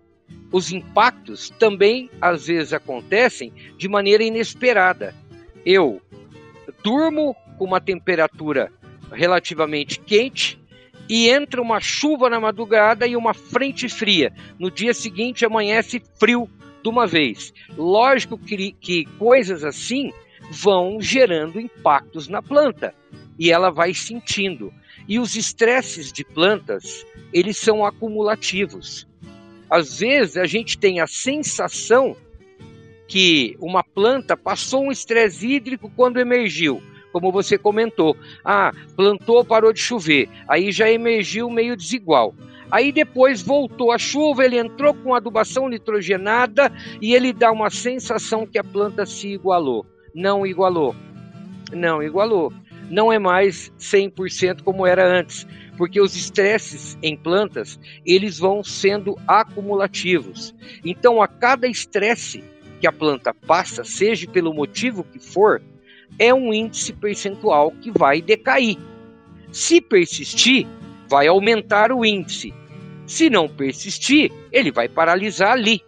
os 0.52 0.74
impactos 0.74 1.52
também 1.52 2.10
às 2.20 2.48
vezes 2.48 2.74
acontecem 2.74 3.54
de 3.78 3.88
maneira 3.88 4.26
inesperada. 4.26 5.16
Eu 5.66 6.02
durmo 6.84 7.36
com 7.58 7.66
uma 7.66 7.82
temperatura 7.82 8.72
relativamente 9.12 10.00
quente 10.00 10.60
e 11.08 11.28
entra 11.30 11.62
uma 11.62 11.80
chuva 11.80 12.30
na 12.30 12.40
madrugada 12.40 13.08
e 13.08 13.16
uma 13.16 13.34
frente 13.34 13.90
fria. 13.90 14.32
No 14.60 14.70
dia 14.70 14.94
seguinte 14.94 15.46
amanhece 15.46 16.02
frio 16.20 16.48
de 16.84 16.90
uma 16.90 17.08
vez. 17.08 17.52
Lógico 17.76 18.38
que, 18.38 18.72
que 18.74 19.06
coisas 19.18 19.64
assim 19.64 20.12
vão 20.52 21.02
gerando 21.02 21.60
impactos 21.60 22.28
na 22.28 22.42
planta 22.42 22.94
e 23.38 23.52
ela 23.52 23.72
vai 23.72 23.94
sentindo. 23.94 24.72
E 25.08 25.18
os 25.18 25.36
estresses 25.36 26.12
de 26.12 26.24
plantas, 26.24 27.06
eles 27.34 27.58
são 27.58 27.84
acumulativos. 27.84 29.08
Às 29.70 30.00
vezes 30.00 30.38
a 30.38 30.46
gente 30.46 30.78
tem 30.78 31.00
a 31.00 31.08
sensação 31.08 32.16
que 33.10 33.58
uma 33.60 33.84
planta 33.84 34.38
passou 34.38 34.86
um 34.86 34.92
estresse 34.92 35.48
hídrico 35.48 35.92
quando 35.96 36.20
emergiu, 36.20 36.82
como 37.12 37.32
você 37.32 37.58
comentou. 37.58 38.16
Ah, 38.46 38.72
plantou, 38.96 39.44
parou 39.44 39.74
de 39.74 39.80
chover, 39.80 40.30
aí 40.48 40.72
já 40.72 40.90
emergiu 40.90 41.50
meio 41.50 41.76
desigual. 41.76 42.36
Aí 42.72 42.92
depois 42.92 43.42
voltou 43.42 43.92
a 43.92 43.98
chuva, 43.98 44.46
ele 44.46 44.60
entrou 44.60 44.94
com 44.94 45.16
adubação 45.16 45.68
nitrogenada 45.68 46.72
e 47.02 47.16
ele 47.16 47.34
dá 47.34 47.52
uma 47.52 47.72
sensação 47.72 48.46
que 48.46 48.60
a 48.60 48.64
planta 48.64 49.08
se 49.08 49.28
igualou. 49.28 49.88
Não 50.14 50.46
igualou. 50.46 50.96
Não 51.74 52.04
igualou. 52.04 52.54
Não 52.92 53.12
é 53.12 53.18
mais 53.18 53.72
100% 53.80 54.62
como 54.62 54.86
era 54.86 55.08
antes, 55.08 55.48
porque 55.78 56.00
os 56.00 56.16
estresses 56.16 56.96
em 57.02 57.18
plantas, 57.18 57.80
eles 58.06 58.38
vão 58.38 58.64
sendo 58.64 59.18
acumulativos. 59.28 60.54
Então, 60.86 61.22
a 61.22 61.28
cada 61.28 61.68
estresse 61.68 62.44
que 62.80 62.88
a 62.88 62.92
planta 62.92 63.34
passa, 63.34 63.84
seja 63.84 64.30
pelo 64.30 64.54
motivo 64.54 65.04
que 65.04 65.20
for, 65.20 65.62
é 66.18 66.34
um 66.34 66.54
índice 66.54 66.94
percentual 66.94 67.72
que 67.72 67.92
vai 67.92 68.22
decair. 68.22 68.78
Se 69.52 69.82
persistir, 69.82 70.68
vai 71.08 71.28
aumentar 71.28 71.92
o 71.92 72.06
índice. 72.06 72.54
Se 73.06 73.30
não 73.30 73.48
persistir, 73.48 74.32
ele 74.52 74.72
vai 74.72 74.88
paralisar 74.88 75.52
ali 75.52 75.82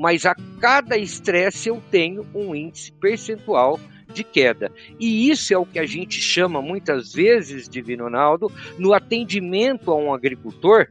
mas 0.00 0.24
a 0.24 0.34
cada 0.58 0.96
estresse 0.96 1.68
eu 1.68 1.82
tenho 1.90 2.26
um 2.34 2.54
índice 2.54 2.90
percentual 2.90 3.78
de 4.10 4.24
queda. 4.24 4.72
E 4.98 5.30
isso 5.30 5.52
é 5.52 5.58
o 5.58 5.66
que 5.66 5.78
a 5.78 5.84
gente 5.84 6.18
chama 6.22 6.62
muitas 6.62 7.12
vezes, 7.12 7.68
Divino 7.68 8.04
Ronaldo, 8.04 8.50
no 8.78 8.94
atendimento 8.94 9.90
a 9.90 9.94
um 9.94 10.14
agricultor. 10.14 10.88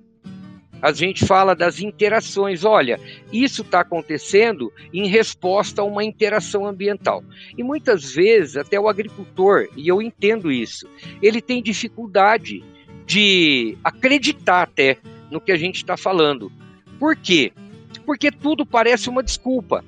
A 0.82 0.92
gente 0.92 1.26
fala 1.26 1.56
das 1.56 1.80
interações. 1.80 2.64
Olha, 2.64 3.00
isso 3.32 3.62
está 3.62 3.82
acontecendo 3.82 4.72
em 4.94 5.08
resposta 5.08 5.82
a 5.82 5.86
uma 5.86 6.04
interação 6.04 6.66
ambiental. 6.66 7.24
E 7.58 7.64
muitas 7.64 8.14
vezes, 8.14 8.58
até 8.58 8.80
o 8.80 8.88
agricultor, 8.88 9.68
e 9.76 9.88
eu 9.88 10.02
entendo 10.02 10.52
isso, 10.52 10.88
ele 11.22 11.42
tem 11.42 11.62
dificuldade 11.62 12.64
de 13.06 13.78
acreditar 13.84 14.64
até 14.64 14.98
no 15.30 15.42
que 15.42 15.52
a 15.52 15.58
gente 15.58 15.78
está 15.78 15.98
falando. 15.98 16.52
Por 17.00 17.16
quê? 17.16 17.52
porque 18.10 18.32
tudo 18.32 18.66
parece 18.66 19.08
uma 19.08 19.22
desculpa. 19.22 19.86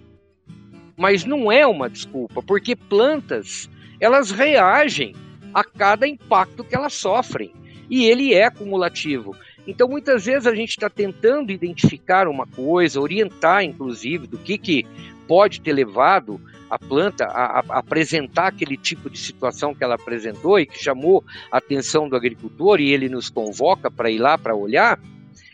Mas 0.95 1.25
não 1.25 1.51
é 1.51 1.65
uma 1.65 1.89
desculpa, 1.89 2.43
porque 2.43 2.75
plantas, 2.75 3.67
elas 3.99 4.29
reagem 4.29 5.15
a 5.51 5.63
cada 5.63 6.07
impacto 6.07 6.63
que 6.63 6.75
elas 6.75 6.93
sofrem. 6.93 7.51
E 7.89 8.05
ele 8.05 8.31
é 8.31 8.45
acumulativo. 8.45 9.35
Então, 9.67 9.87
muitas 9.87 10.25
vezes 10.25 10.47
a 10.47 10.55
gente 10.55 10.69
está 10.69 10.89
tentando 10.89 11.51
identificar 11.51 12.27
uma 12.27 12.47
coisa, 12.47 12.99
orientar, 12.99 13.63
inclusive, 13.63 14.27
do 14.27 14.37
que, 14.37 14.57
que 14.57 14.85
pode 15.27 15.61
ter 15.61 15.73
levado 15.73 16.41
a 16.69 16.79
planta 16.79 17.25
a, 17.25 17.59
a, 17.59 17.79
apresentar 17.79 18.47
aquele 18.47 18.77
tipo 18.77 19.09
de 19.09 19.19
situação 19.19 19.75
que 19.75 19.83
ela 19.83 19.95
apresentou 19.95 20.59
e 20.59 20.65
que 20.65 20.81
chamou 20.81 21.23
a 21.51 21.57
atenção 21.57 22.07
do 22.07 22.15
agricultor 22.15 22.79
e 22.79 22.91
ele 22.91 23.09
nos 23.09 23.29
convoca 23.29 23.91
para 23.91 24.09
ir 24.09 24.19
lá 24.19 24.37
para 24.37 24.55
olhar, 24.55 24.99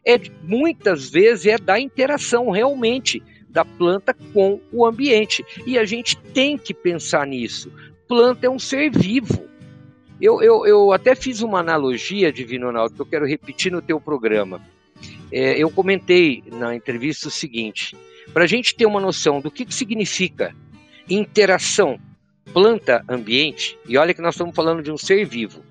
é 0.06 0.20
muitas 0.44 1.10
vezes 1.10 1.48
é 1.48 1.58
da 1.58 1.80
interação 1.80 2.50
realmente 2.50 3.22
da 3.50 3.66
planta 3.66 4.16
com 4.34 4.62
o 4.72 4.86
ambiente. 4.86 5.44
E 5.66 5.78
a 5.78 5.86
gente 5.86 6.16
tem 6.18 6.58
que 6.58 6.74
pensar 6.74 7.26
nisso. 7.26 7.72
Planta 8.08 8.46
é 8.46 8.50
um 8.50 8.60
ser 8.60 8.92
vivo. 8.92 9.48
Eu, 10.20 10.42
eu, 10.42 10.66
eu 10.66 10.92
até 10.92 11.16
fiz 11.16 11.42
uma 11.42 11.60
analogia, 11.60 12.32
Divino 12.32 12.68
Ronaldo, 12.68 12.96
que 12.96 13.02
eu 13.02 13.06
quero 13.06 13.28
repetir 13.28 13.72
no 13.72 13.82
teu 13.82 14.00
programa. 14.02 14.62
É, 15.32 15.62
eu 15.62 15.70
comentei 15.70 16.44
na 16.52 16.76
entrevista 16.76 17.28
o 17.28 17.32
seguinte: 17.32 17.96
para 18.34 18.44
a 18.44 18.48
gente 18.48 18.76
ter 18.76 18.86
uma 18.86 19.00
noção 19.00 19.40
do 19.40 19.52
que, 19.52 19.66
que 19.66 19.74
significa 19.74 20.56
interação 21.10 22.00
planta-ambiente, 22.54 23.78
e 23.88 23.98
olha 23.98 24.14
que 24.14 24.22
nós 24.22 24.34
estamos 24.34 24.56
falando 24.56 24.82
de 24.82 24.92
um 24.92 24.98
ser 24.98 25.26
vivo, 25.26 25.62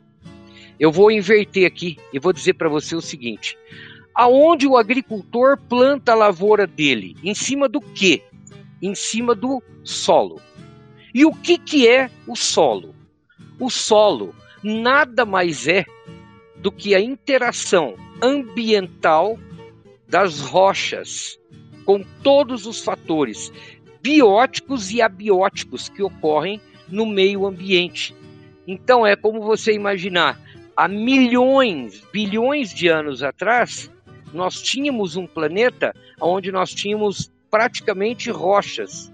eu 0.79 0.93
vou 0.93 1.11
inverter 1.11 1.67
aqui 1.67 1.97
e 2.13 2.19
vou 2.19 2.33
dizer 2.33 2.55
para 2.55 2.69
você 2.69 2.95
o 2.95 3.01
seguinte: 3.01 3.59
aonde 4.15 4.67
o 4.67 4.77
agricultor 4.77 5.59
planta 5.69 6.13
a 6.13 6.17
lavoura 6.17 6.67
dele? 6.67 7.17
Em 7.25 7.35
cima 7.35 7.69
do 7.69 7.81
quê? 7.81 8.23
Em 8.81 8.95
cima 8.95 9.35
do 9.35 9.63
solo. 9.83 10.41
E 11.13 11.25
o 11.25 11.33
que, 11.33 11.59
que 11.59 11.89
é 11.89 12.11
o 12.27 12.37
solo? 12.37 12.95
O 13.59 13.71
solo 13.71 14.35
nada 14.63 15.25
mais 15.25 15.67
é 15.67 15.85
do 16.57 16.71
que 16.71 16.95
a 16.95 17.01
interação 17.01 17.95
ambiental 18.23 19.39
das 20.09 20.41
rochas 20.41 21.39
com 21.85 22.03
todos 22.23 22.67
os 22.67 22.83
fatores 22.83 23.53
bióticos 24.03 24.91
e 24.91 25.01
abióticos 25.01 25.89
que 25.89 26.03
ocorrem 26.03 26.61
no 26.89 27.07
meio 27.07 27.47
ambiente. 27.47 28.15
Então 28.67 29.07
é 29.07 29.17
como 29.17 29.41
você 29.41 29.73
imaginar, 29.73 30.41
há 30.77 30.87
milhões, 30.87 32.03
bilhões 32.13 32.75
de 32.75 32.89
anos 32.89 33.23
atrás, 33.23 33.91
nós 34.33 34.61
tínhamos 34.61 35.17
um 35.17 35.27
planeta 35.27 35.95
onde 36.21 36.53
nós 36.53 36.73
tínhamos 36.73 37.33
praticamente 37.51 38.31
rochas 38.31 39.11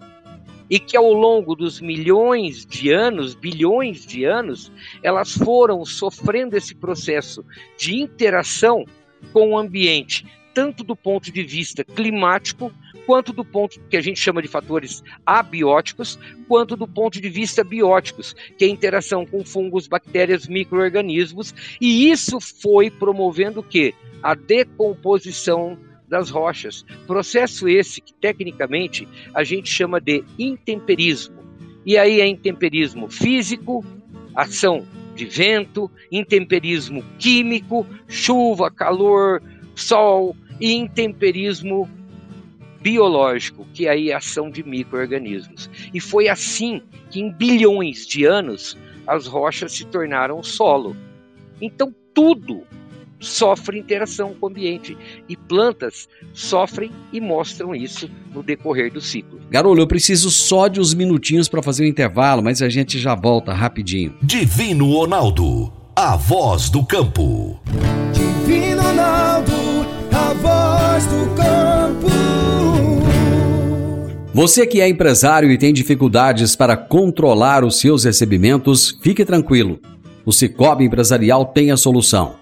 e 0.73 0.81
que 0.81 0.97
ao 0.97 1.13
longo 1.13 1.55
dos 1.55 1.83
milhões 1.83 2.65
de 2.65 2.91
anos, 2.91 3.35
bilhões 3.35 4.07
de 4.07 4.25
anos, 4.25 4.73
elas 5.03 5.33
foram 5.33 5.85
sofrendo 5.85 6.57
esse 6.57 6.75
processo 6.75 7.45
de 7.77 8.01
interação 8.01 8.87
com 9.35 9.51
o 9.51 9.59
ambiente, 9.59 10.25
tanto 10.55 10.83
do 10.83 10.97
ponto 10.97 11.31
de 11.31 11.43
vista 11.43 11.85
climático, 11.85 12.73
quanto 13.05 13.35
do 13.35 13.45
ponto 13.45 13.79
que 13.91 13.99
a 13.99 14.01
gente 14.01 14.19
chama 14.19 14.41
de 14.41 14.49
fatores 14.49 15.05
abióticos, 15.27 16.19
quanto 16.49 16.75
do 16.75 16.89
ponto 16.89 17.21
de 17.21 17.29
vista 17.29 17.63
bióticos, 17.63 18.35
que 18.57 18.65
é 18.65 18.69
a 18.69 18.71
interação 18.71 19.27
com 19.27 19.45
fungos, 19.45 19.87
bactérias, 19.87 20.49
micro-organismos, 20.49 21.55
e 21.83 22.11
isso 22.11 22.41
foi 22.41 22.91
promovendo 22.91 23.61
o 23.61 23.63
quê? 23.63 23.93
A 24.23 24.35
decomposição 24.35 25.77
das 26.13 26.29
rochas. 26.29 26.85
Processo 27.07 27.67
esse 27.67 28.03
que, 28.03 28.13
tecnicamente, 28.13 29.09
a 29.33 29.43
gente 29.43 29.71
chama 29.71 29.99
de 29.99 30.23
intemperismo. 30.39 31.39
E 31.87 31.97
aí 31.97 32.21
é 32.21 32.27
intemperismo 32.27 33.09
físico, 33.11 33.83
ação 34.35 34.87
de 35.17 35.25
vento, 35.25 35.91
intemperismo 36.11 37.03
químico, 37.19 37.87
chuva, 38.07 38.71
calor, 38.71 39.43
sol 39.75 40.37
e 40.61 40.75
intemperismo 40.75 41.89
biológico, 42.83 43.67
que 43.73 43.89
aí 43.89 44.11
é 44.11 44.15
ação 44.15 44.51
de 44.51 44.63
micro-organismos. 44.63 45.71
E 45.95 45.99
foi 45.99 46.29
assim 46.29 46.83
que 47.11 47.21
em 47.21 47.33
bilhões 47.33 48.07
de 48.07 48.27
anos 48.27 48.77
as 49.07 49.27
rochas 49.27 49.73
se 49.73 49.87
tornaram 49.87 50.43
solo. 50.43 50.95
Então 51.59 51.95
tudo 52.13 52.67
sofre 53.23 53.79
interação 53.79 54.35
com 54.39 54.47
o 54.47 54.49
ambiente 54.51 54.97
e 55.29 55.37
plantas 55.37 56.09
sofrem 56.35 56.91
e 57.13 57.21
mostram 57.21 57.75
isso 57.75 58.11
no 58.35 58.43
decorrer 58.43 58.93
do 58.93 59.01
ciclo. 59.01 59.41
Garolo, 59.51 59.81
eu 59.81 59.87
preciso 59.87 60.31
só 60.31 60.69
de 60.69 60.81
uns 60.81 60.93
minutinhos 60.93 61.49
para 61.49 61.63
fazer 61.63 61.85
o 61.85 61.87
intervalo, 61.87 62.43
mas 62.43 62.61
a 62.61 62.69
gente 62.69 62.99
já 62.99 63.15
volta 63.15 63.55
rapidinho. 63.55 64.15
Divino 64.21 64.93
Ronaldo, 64.93 65.73
a 65.95 66.17
voz 66.17 66.69
do 66.69 66.85
campo. 66.85 67.61
Divino 68.13 68.83
Ronaldo, 68.83 69.53
a 70.11 70.35
voz 70.35 71.07
do 71.07 71.35
campo. 71.37 72.13
Você 74.35 74.67
que 74.67 74.81
é 74.81 74.89
empresário 74.89 75.51
e 75.51 75.59
tem 75.59 75.73
dificuldades 75.73 76.57
para 76.57 76.75
controlar 76.77 77.65
os 77.65 77.79
seus 77.79 78.05
recebimentos, 78.05 78.99
fique 79.03 79.25
tranquilo. 79.25 79.79
O 80.25 80.33
Cicobi 80.33 80.85
Empresarial 80.85 81.45
tem 81.45 81.71
a 81.71 81.77
solução. 81.77 82.42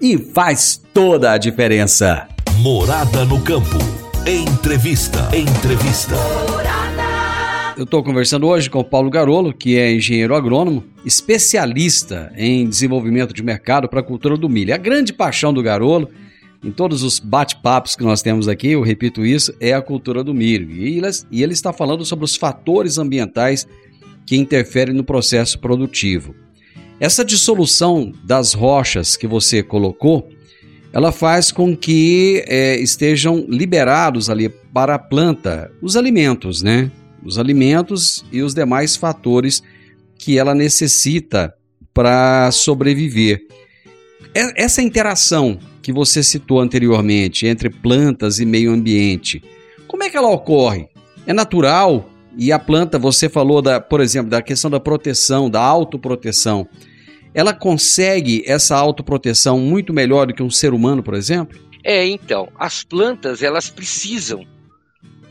e 0.00 0.18
faz 0.18 0.80
toda 0.92 1.32
a 1.32 1.38
diferença. 1.38 2.28
Morada 2.58 3.24
no 3.24 3.40
campo. 3.42 3.78
Entrevista. 4.26 5.28
Entrevista. 5.36 6.14
Eu 7.76 7.84
estou 7.84 8.02
conversando 8.02 8.46
hoje 8.46 8.70
com 8.70 8.80
o 8.80 8.84
Paulo 8.84 9.10
Garolo, 9.10 9.52
que 9.52 9.78
é 9.78 9.92
engenheiro 9.92 10.34
agrônomo, 10.34 10.82
especialista 11.04 12.32
em 12.34 12.66
desenvolvimento 12.66 13.34
de 13.34 13.42
mercado 13.42 13.88
para 13.88 14.00
a 14.00 14.02
cultura 14.02 14.36
do 14.36 14.48
milho. 14.48 14.74
A 14.74 14.78
grande 14.78 15.12
paixão 15.12 15.52
do 15.52 15.62
Garolo, 15.62 16.08
em 16.64 16.70
todos 16.70 17.02
os 17.02 17.18
bate-papos 17.18 17.94
que 17.94 18.02
nós 18.02 18.22
temos 18.22 18.48
aqui, 18.48 18.68
eu 18.68 18.80
repito 18.80 19.26
isso, 19.26 19.54
é 19.60 19.74
a 19.74 19.82
cultura 19.82 20.24
do 20.24 20.32
milho. 20.32 20.70
E 20.70 20.96
ele, 20.96 21.08
e 21.30 21.42
ele 21.42 21.52
está 21.52 21.72
falando 21.72 22.04
sobre 22.04 22.24
os 22.24 22.34
fatores 22.34 22.96
ambientais 22.96 23.66
que 24.24 24.36
interferem 24.36 24.94
no 24.94 25.04
processo 25.04 25.58
produtivo. 25.58 26.34
Essa 26.98 27.24
dissolução 27.24 28.12
das 28.24 28.54
rochas 28.54 29.16
que 29.16 29.26
você 29.26 29.62
colocou, 29.62 30.28
ela 30.92 31.12
faz 31.12 31.52
com 31.52 31.76
que 31.76 32.42
é, 32.46 32.78
estejam 32.78 33.44
liberados 33.48 34.30
ali 34.30 34.48
para 34.48 34.94
a 34.94 34.98
planta 34.98 35.70
os 35.82 35.94
alimentos, 35.94 36.62
né? 36.62 36.90
Os 37.22 37.38
alimentos 37.38 38.24
e 38.32 38.40
os 38.40 38.54
demais 38.54 38.96
fatores 38.96 39.62
que 40.18 40.38
ela 40.38 40.54
necessita 40.54 41.52
para 41.92 42.50
sobreviver. 42.50 43.46
Essa 44.34 44.82
interação 44.82 45.58
que 45.82 45.92
você 45.92 46.22
citou 46.22 46.60
anteriormente 46.60 47.46
entre 47.46 47.68
plantas 47.70 48.38
e 48.38 48.46
meio 48.46 48.72
ambiente, 48.72 49.42
como 49.86 50.02
é 50.02 50.10
que 50.10 50.16
ela 50.16 50.28
ocorre? 50.28 50.88
É 51.26 51.32
natural? 51.32 52.08
E 52.36 52.52
a 52.52 52.58
planta, 52.58 52.98
você 52.98 53.28
falou, 53.28 53.62
da, 53.62 53.80
por 53.80 54.00
exemplo, 54.00 54.30
da 54.30 54.42
questão 54.42 54.70
da 54.70 54.78
proteção, 54.78 55.48
da 55.48 55.60
autoproteção. 55.60 56.68
Ela 57.32 57.54
consegue 57.54 58.42
essa 58.46 58.76
autoproteção 58.76 59.58
muito 59.58 59.92
melhor 59.92 60.26
do 60.26 60.34
que 60.34 60.42
um 60.42 60.50
ser 60.50 60.74
humano, 60.74 61.02
por 61.02 61.14
exemplo? 61.14 61.58
É, 61.82 62.04
então, 62.06 62.48
as 62.58 62.82
plantas, 62.84 63.42
elas 63.42 63.70
precisam 63.70 64.46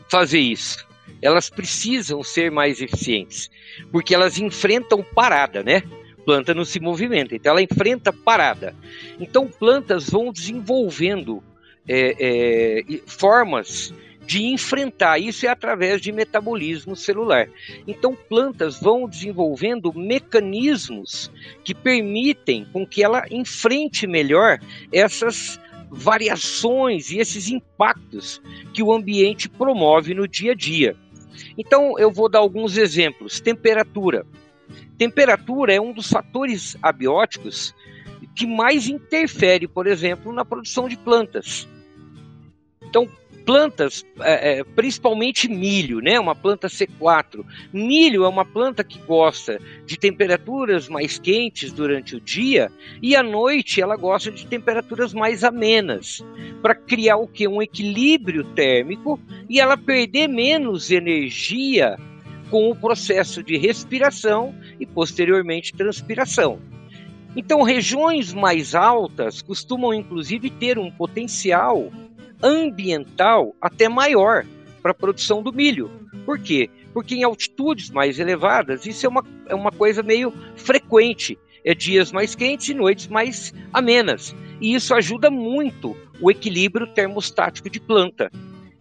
fazer 0.10 0.40
isso. 0.40 0.86
Elas 1.22 1.50
precisam 1.50 2.24
ser 2.24 2.52
mais 2.52 2.82
eficientes, 2.82 3.50
porque 3.92 4.14
elas 4.14 4.40
enfrentam 4.40 5.04
parada, 5.04 5.64
né? 5.64 5.84
Planta 6.26 6.54
não 6.54 6.66
se 6.66 6.80
movimenta, 6.80 7.36
então 7.36 7.52
ela 7.52 7.62
enfrenta 7.62 8.12
parada. 8.12 8.76
Então, 9.20 9.48
plantas 9.48 10.10
vão 10.10 10.32
desenvolvendo 10.32 11.44
é, 11.88 12.16
é, 12.20 12.84
formas 13.06 13.94
de 14.26 14.44
enfrentar. 14.46 15.20
Isso 15.20 15.46
é 15.46 15.50
através 15.50 16.02
de 16.02 16.12
metabolismo 16.12 16.96
celular. 16.96 17.48
Então, 17.88 18.16
plantas 18.16 18.80
vão 18.80 19.08
desenvolvendo 19.08 19.94
mecanismos 19.94 21.32
que 21.64 21.74
permitem 21.74 22.66
com 22.72 22.86
que 22.86 23.04
ela 23.04 23.26
enfrente 23.30 24.08
melhor 24.08 24.60
essas 24.92 25.60
variações 25.90 27.12
e 27.12 27.20
esses 27.20 27.50
impactos 27.50 28.42
que 28.74 28.84
o 28.84 28.94
ambiente 28.94 29.48
promove 29.48 30.14
no 30.14 30.28
dia 30.28 30.52
a 30.52 30.56
dia. 30.56 30.96
Então, 31.58 31.98
eu 32.00 32.12
vou 32.12 32.28
dar 32.28 32.40
alguns 32.40 32.78
exemplos. 32.78 33.40
Temperatura. 33.40 34.26
Temperatura 34.98 35.74
é 35.74 35.80
um 35.80 35.94
dos 35.94 36.10
fatores 36.10 36.78
abióticos 36.82 37.74
que 38.36 38.46
mais 38.46 38.88
interfere, 38.90 39.68
por 39.68 39.88
exemplo, 39.88 40.34
na 40.34 40.44
produção 40.44 40.90
de 40.90 40.98
plantas. 40.98 41.68
Então, 42.84 43.08
plantas, 43.46 44.04
é, 44.22 44.60
é, 44.60 44.64
principalmente 44.64 45.48
milho, 45.48 46.00
né? 46.00 46.20
Uma 46.20 46.36
planta 46.36 46.68
C4. 46.68 47.46
Milho 47.72 48.24
é 48.26 48.28
uma 48.28 48.44
planta 48.44 48.84
que 48.84 48.98
gosta 49.00 49.62
de 49.86 49.98
temperaturas 49.98 50.90
mais 50.90 51.20
quentes 51.20 51.72
durante 51.72 52.16
o 52.16 52.22
dia 52.22 52.72
e 53.02 53.16
à 53.16 53.22
noite 53.22 53.82
ela 53.82 53.96
gosta 53.96 54.32
de 54.32 54.48
temperaturas 54.48 55.14
mais 55.14 55.44
amenas 55.44 56.24
para 56.62 56.74
criar 56.74 57.18
o 57.18 57.28
que 57.28 57.48
um 57.48 57.62
equilíbrio 57.62 58.44
térmico 58.44 59.20
e 59.48 59.60
ela 59.60 59.78
perder 59.78 60.28
menos 60.28 60.90
energia 60.90 61.98
com 62.50 62.70
o 62.70 62.76
processo 62.76 63.44
de 63.44 63.58
respiração 63.58 64.56
e 64.80 64.86
posteriormente 64.86 65.74
transpiração. 65.74 66.60
Então, 67.36 67.62
regiões 67.64 68.34
mais 68.34 68.74
altas 68.74 69.42
costumam 69.42 69.94
inclusive 69.94 70.50
ter 70.50 70.80
um 70.80 70.90
potencial 70.90 71.92
ambiental 72.42 73.56
até 73.62 73.88
maior 73.90 74.46
para 74.82 74.92
a 74.92 74.96
produção 74.96 75.42
do 75.42 75.52
milho. 75.52 75.90
Por 76.26 76.40
quê? 76.40 76.70
Porque 76.94 77.16
em 77.16 77.24
altitudes 77.24 77.90
mais 77.90 78.20
elevadas 78.20 78.86
isso 78.86 79.06
é 79.06 79.10
uma, 79.10 79.24
é 79.48 79.56
uma 79.56 79.72
coisa 79.72 80.04
meio 80.04 80.34
frequente. 80.56 81.38
É 81.64 81.74
dias 81.74 82.12
mais 82.12 82.36
quentes 82.36 82.70
e 82.70 82.74
noites 82.74 83.08
mais 83.08 83.54
amenas. 83.74 84.36
E 84.62 84.76
isso 84.76 84.94
ajuda 84.94 85.32
muito 85.32 85.98
o 86.22 86.30
equilíbrio 86.30 86.88
termostático 86.88 87.70
de 87.70 87.80
planta. 87.80 88.32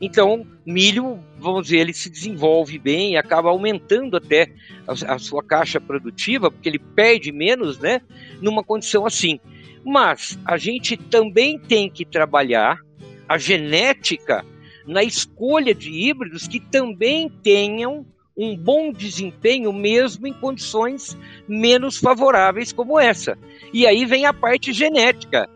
Então, 0.00 0.46
milho, 0.66 1.18
vamos 1.38 1.64
dizer, 1.64 1.78
ele 1.78 1.94
se 1.94 2.10
desenvolve 2.10 2.78
bem 2.78 3.16
acaba 3.16 3.48
aumentando 3.48 4.18
até 4.18 4.52
a, 4.86 5.14
a, 5.14 5.18
sua 5.18 5.42
caixa 5.42 5.80
produtiva, 5.80 6.50
porque 6.50 6.68
ele 6.68 6.78
perde 6.78 7.32
menos, 7.32 7.78
né, 7.78 8.02
numa 8.42 8.62
condição 8.62 9.06
assim. 9.06 9.40
Mas 9.82 10.38
a 10.44 10.58
gente 10.58 10.96
também 10.96 11.58
tem 11.58 11.88
que 11.88 12.04
trabalhar 12.04 12.83
a 13.28 13.38
genética 13.38 14.44
na 14.86 15.02
escolha 15.02 15.74
de 15.74 15.90
híbridos 15.90 16.46
que 16.46 16.60
também 16.60 17.30
tenham 17.42 18.06
um 18.36 18.56
bom 18.56 18.92
desempenho 18.92 19.72
mesmo 19.72 20.26
em 20.26 20.32
condições 20.32 21.16
menos 21.48 21.98
favoráveis 21.98 22.72
como 22.72 22.98
essa. 22.98 23.38
E 23.72 23.86
aí 23.86 24.04
vem 24.04 24.26
a 24.26 24.32
parte 24.32 24.72
genética. 24.72 25.48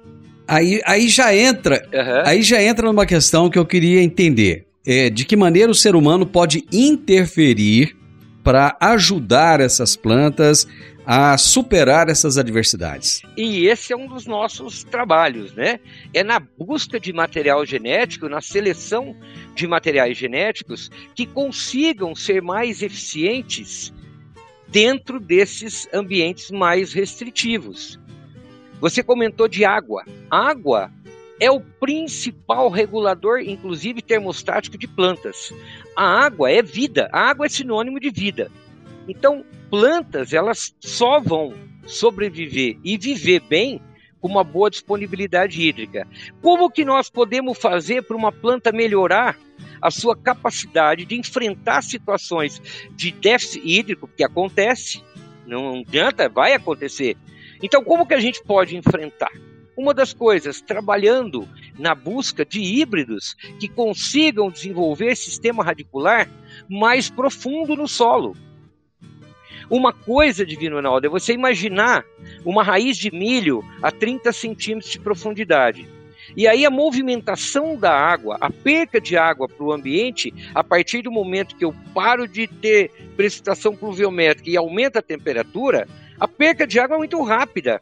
Aí, 0.46 0.80
aí 0.86 1.08
já 1.08 1.34
entra, 1.34 1.86
uhum. 1.92 2.22
aí 2.24 2.42
já 2.42 2.62
entra 2.62 2.86
numa 2.86 3.04
questão 3.04 3.50
que 3.50 3.58
eu 3.58 3.66
queria 3.66 4.02
entender. 4.02 4.66
É, 4.86 5.10
de 5.10 5.26
que 5.26 5.36
maneira 5.36 5.70
o 5.70 5.74
ser 5.74 5.94
humano 5.94 6.24
pode 6.24 6.64
interferir 6.72 7.94
para 8.42 8.74
ajudar 8.80 9.60
essas 9.60 9.94
plantas 9.94 10.66
a 11.10 11.38
superar 11.38 12.10
essas 12.10 12.36
adversidades. 12.36 13.22
E 13.34 13.66
esse 13.66 13.94
é 13.94 13.96
um 13.96 14.06
dos 14.06 14.26
nossos 14.26 14.84
trabalhos, 14.84 15.54
né? 15.54 15.80
É 16.12 16.22
na 16.22 16.38
busca 16.38 17.00
de 17.00 17.14
material 17.14 17.64
genético, 17.64 18.28
na 18.28 18.42
seleção 18.42 19.16
de 19.54 19.66
materiais 19.66 20.18
genéticos 20.18 20.90
que 21.14 21.24
consigam 21.24 22.14
ser 22.14 22.42
mais 22.42 22.82
eficientes 22.82 23.90
dentro 24.68 25.18
desses 25.18 25.88
ambientes 25.94 26.50
mais 26.50 26.92
restritivos. 26.92 27.98
Você 28.78 29.02
comentou 29.02 29.48
de 29.48 29.64
água. 29.64 30.04
Água 30.30 30.92
é 31.40 31.50
o 31.50 31.58
principal 31.58 32.68
regulador, 32.68 33.40
inclusive 33.40 34.02
termostático, 34.02 34.76
de 34.76 34.86
plantas. 34.86 35.54
A 35.96 36.26
água 36.26 36.50
é 36.50 36.60
vida, 36.60 37.08
a 37.14 37.30
água 37.30 37.46
é 37.46 37.48
sinônimo 37.48 37.98
de 37.98 38.10
vida. 38.10 38.52
Então, 39.08 39.44
plantas, 39.70 40.32
elas 40.32 40.76
só 40.78 41.18
vão 41.18 41.54
sobreviver 41.86 42.78
e 42.84 42.98
viver 42.98 43.40
bem 43.40 43.80
com 44.20 44.28
uma 44.28 44.44
boa 44.44 44.68
disponibilidade 44.68 45.62
hídrica. 45.62 46.06
Como 46.42 46.70
que 46.70 46.84
nós 46.84 47.08
podemos 47.08 47.58
fazer 47.58 48.02
para 48.02 48.16
uma 48.16 48.30
planta 48.30 48.70
melhorar 48.70 49.38
a 49.80 49.90
sua 49.90 50.16
capacidade 50.16 51.04
de 51.04 51.16
enfrentar 51.16 51.82
situações 51.82 52.60
de 52.94 53.12
déficit 53.12 53.62
hídrico, 53.64 54.08
que 54.08 54.24
acontece, 54.24 55.02
não 55.46 55.80
adianta, 55.80 56.28
vai 56.28 56.52
acontecer. 56.52 57.16
Então, 57.62 57.82
como 57.82 58.06
que 58.06 58.14
a 58.14 58.20
gente 58.20 58.42
pode 58.44 58.76
enfrentar? 58.76 59.30
Uma 59.76 59.94
das 59.94 60.12
coisas, 60.12 60.60
trabalhando 60.60 61.48
na 61.78 61.94
busca 61.94 62.44
de 62.44 62.60
híbridos 62.60 63.36
que 63.60 63.68
consigam 63.68 64.50
desenvolver 64.50 65.16
sistema 65.16 65.62
radicular 65.62 66.28
mais 66.68 67.08
profundo 67.08 67.76
no 67.76 67.86
solo. 67.86 68.36
Uma 69.70 69.92
coisa, 69.92 70.46
Divino 70.46 70.76
Ronaldo, 70.76 71.06
é 71.06 71.10
você 71.10 71.32
imaginar 71.32 72.04
uma 72.44 72.62
raiz 72.62 72.96
de 72.96 73.10
milho 73.10 73.62
a 73.82 73.90
30 73.90 74.32
centímetros 74.32 74.90
de 74.90 74.98
profundidade. 74.98 75.86
E 76.36 76.46
aí 76.46 76.64
a 76.64 76.70
movimentação 76.70 77.76
da 77.76 77.92
água, 77.92 78.36
a 78.40 78.50
perca 78.50 79.00
de 79.00 79.16
água 79.16 79.48
para 79.48 79.64
o 79.64 79.72
ambiente, 79.72 80.32
a 80.54 80.62
partir 80.62 81.02
do 81.02 81.10
momento 81.10 81.56
que 81.56 81.64
eu 81.64 81.74
paro 81.94 82.26
de 82.26 82.46
ter 82.46 82.90
precipitação 83.16 83.74
pluviométrica 83.74 84.50
e 84.50 84.56
aumenta 84.56 85.00
a 85.00 85.02
temperatura, 85.02 85.88
a 86.18 86.28
perca 86.28 86.66
de 86.66 86.78
água 86.78 86.96
é 86.96 86.98
muito 86.98 87.20
rápida. 87.22 87.80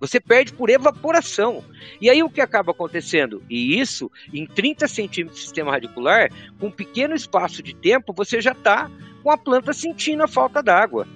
Você 0.00 0.20
perde 0.20 0.52
por 0.52 0.68
evaporação. 0.68 1.64
E 2.00 2.10
aí 2.10 2.22
o 2.22 2.28
que 2.28 2.40
acaba 2.40 2.72
acontecendo? 2.72 3.42
E 3.48 3.80
isso, 3.80 4.10
em 4.32 4.46
30 4.46 4.86
centímetros 4.86 5.38
de 5.38 5.46
sistema 5.46 5.70
radicular, 5.70 6.30
com 6.58 6.66
um 6.66 6.70
pequeno 6.70 7.14
espaço 7.14 7.62
de 7.62 7.74
tempo, 7.74 8.12
você 8.12 8.40
já 8.40 8.52
está 8.52 8.90
com 9.24 9.30
a 9.30 9.38
planta 9.38 9.72
sentindo 9.72 10.22
a 10.22 10.28
falta 10.28 10.62
d'água. 10.62 11.08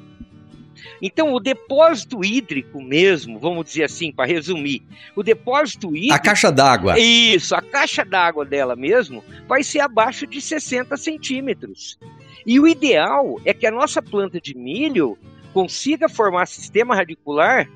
Então, 1.03 1.35
o 1.35 1.41
depósito 1.41 2.25
hídrico 2.25 2.81
mesmo, 2.81 3.39
vamos 3.39 3.67
dizer 3.67 3.85
assim, 3.85 4.11
para 4.11 4.27
resumir, 4.27 4.83
o 5.15 5.23
depósito 5.23 5.95
hídrico. 5.95 6.15
A 6.15 6.19
caixa 6.19 6.51
d'água. 6.51 6.99
Isso, 6.99 7.55
a 7.55 7.61
caixa 7.61 8.05
d'água 8.05 8.45
dela 8.45 8.75
mesmo 8.75 9.23
vai 9.47 9.63
ser 9.63 9.81
abaixo 9.81 10.27
de 10.27 10.41
60 10.41 10.97
centímetros. 10.97 11.99
E 12.47 12.59
o 12.59 12.67
ideal 12.67 13.39
é 13.45 13.53
que 13.53 13.67
a 13.67 13.71
nossa 13.71 14.01
planta 14.01 14.41
de 14.41 14.57
milho 14.57 15.19
consiga 15.53 16.09
formar 16.09 16.47
sistema 16.47 16.95
radicular 16.95 17.69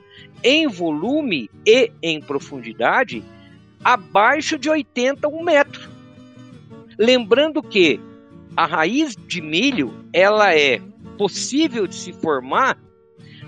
em 0.43 0.67
volume 0.67 1.51
e 1.67 1.93
em 2.01 2.21
profundidade 2.21 3.23
abaixo 3.85 4.57
de 4.57 4.71
80 4.71 5.29
um 5.29 5.43
metro. 5.43 5.91
Lembrando 6.99 7.63
que 7.63 8.01
a 8.57 8.67
raiz 8.67 9.17
de 9.17 9.41
milho 9.41 9.95
ela 10.13 10.55
é 10.55 10.81
possível 11.17 11.87
de 11.87 11.95
se 11.95 12.13
formar 12.13 12.79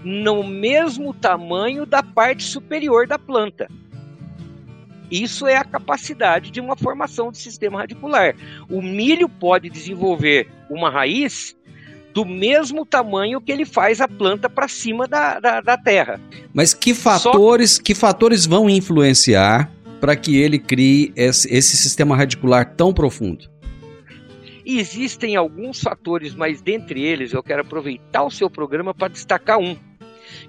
no 0.04 0.44
mesmo 0.44 1.14
tamanho 1.14 1.86
da 1.86 2.02
parte 2.02 2.44
superior 2.44 3.06
da 3.06 3.18
planta. 3.18 3.68
Isso 5.10 5.46
é 5.46 5.56
a 5.56 5.64
capacidade 5.64 6.50
de 6.50 6.60
uma 6.60 6.76
formação 6.76 7.30
de 7.30 7.38
sistema 7.38 7.80
radicular. 7.80 8.34
O 8.68 8.82
milho 8.82 9.28
pode 9.28 9.70
desenvolver 9.70 10.48
uma 10.68 10.90
raiz 10.90 11.56
do 12.12 12.24
mesmo 12.24 12.86
tamanho 12.86 13.40
que 13.40 13.50
ele 13.50 13.64
faz 13.64 14.00
a 14.00 14.08
planta 14.08 14.48
para 14.48 14.68
cima 14.68 15.06
da, 15.06 15.40
da, 15.40 15.60
da, 15.60 15.76
terra. 15.76 16.20
Mas 16.52 16.72
que 16.72 16.94
fatores, 16.94 17.72
Só... 17.72 17.82
que 17.82 17.94
fatores 17.94 18.46
vão 18.46 18.70
influenciar 18.70 19.70
para 20.00 20.14
que 20.14 20.36
ele 20.36 20.58
crie 20.58 21.12
esse, 21.16 21.52
esse 21.52 21.76
sistema 21.76 22.16
radicular 22.16 22.74
tão 22.76 22.92
profundo? 22.92 23.53
Existem 24.64 25.36
alguns 25.36 25.80
fatores, 25.80 26.34
mas 26.34 26.62
dentre 26.62 27.02
eles 27.02 27.32
eu 27.32 27.42
quero 27.42 27.62
aproveitar 27.62 28.24
o 28.24 28.30
seu 28.30 28.48
programa 28.48 28.94
para 28.94 29.08
destacar 29.08 29.58
um, 29.58 29.76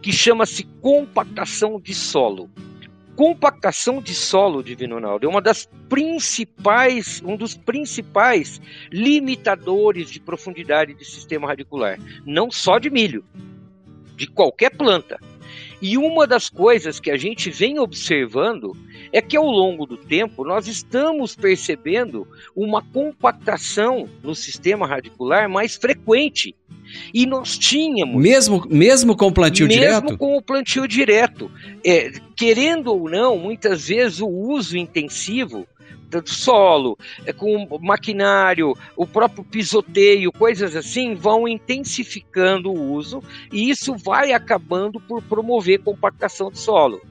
que 0.01 0.11
chama-se 0.11 0.63
compactação 0.81 1.79
de 1.79 1.93
solo. 1.93 2.49
Compactação 3.15 4.01
de 4.01 4.13
solo, 4.13 4.61
Divino 4.61 4.95
Ronaldo, 4.95 5.25
é 5.25 5.29
uma 5.29 5.41
das 5.41 5.69
principais, 5.87 7.21
um 7.25 7.37
dos 7.37 7.55
principais 7.55 8.61
limitadores 8.91 10.11
de 10.11 10.19
profundidade 10.19 10.93
de 10.93 11.05
sistema 11.05 11.47
radicular, 11.47 11.97
não 12.25 12.51
só 12.51 12.77
de 12.77 12.89
milho, 12.89 13.23
de 14.15 14.27
qualquer 14.27 14.71
planta. 14.71 15.19
E 15.87 15.99
uma 15.99 16.25
das 16.25 16.49
coisas 16.49 16.99
que 16.99 17.11
a 17.11 17.15
gente 17.15 17.51
vem 17.51 17.77
observando 17.77 18.75
é 19.13 19.21
que 19.21 19.37
ao 19.37 19.45
longo 19.45 19.85
do 19.85 19.95
tempo 19.95 20.43
nós 20.43 20.67
estamos 20.67 21.35
percebendo 21.35 22.27
uma 22.55 22.81
compactação 22.81 24.09
no 24.23 24.33
sistema 24.33 24.87
radicular 24.87 25.47
mais 25.47 25.75
frequente. 25.75 26.55
E 27.13 27.27
nós 27.27 27.55
tínhamos. 27.55 28.19
Mesmo, 28.19 28.65
mesmo 28.67 29.15
com 29.15 29.27
o 29.27 29.31
plantio 29.31 29.67
mesmo 29.67 29.79
direto? 29.79 30.03
Mesmo 30.05 30.17
com 30.17 30.35
o 30.35 30.41
plantio 30.41 30.87
direto. 30.87 31.51
É, 31.85 32.13
querendo 32.35 32.87
ou 32.87 33.07
não, 33.07 33.37
muitas 33.37 33.87
vezes 33.87 34.21
o 34.21 34.27
uso 34.27 34.75
intensivo 34.75 35.67
do 36.09 36.29
solo, 36.29 36.97
é, 37.25 37.33
com 37.33 37.67
maquinário, 37.81 38.73
o 38.95 39.05
próprio 39.05 39.43
pisoteio, 39.43 40.31
coisas 40.31 40.75
assim, 40.75 41.15
vão 41.15 41.47
intensificando 41.47 42.71
o 42.71 42.93
uso 42.93 43.21
e 43.51 43.69
isso 43.69 43.95
vai 43.95 44.31
acabando 44.31 44.99
por 44.99 45.21
promover 45.23 45.79
compactação 45.79 46.51
de 46.51 46.59
solo. 46.59 47.01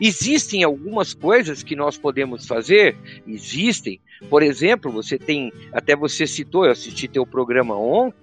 Existem 0.00 0.62
algumas 0.62 1.14
coisas 1.14 1.62
que 1.62 1.76
nós 1.76 1.96
podemos 1.96 2.46
fazer? 2.46 2.96
Existem. 3.26 4.00
Por 4.28 4.42
exemplo, 4.42 4.90
você 4.90 5.18
tem, 5.18 5.52
até 5.72 5.94
você 5.94 6.26
citou, 6.26 6.64
eu 6.64 6.72
assisti 6.72 7.08
teu 7.08 7.26
programa 7.26 7.76
ontem, 7.76 8.16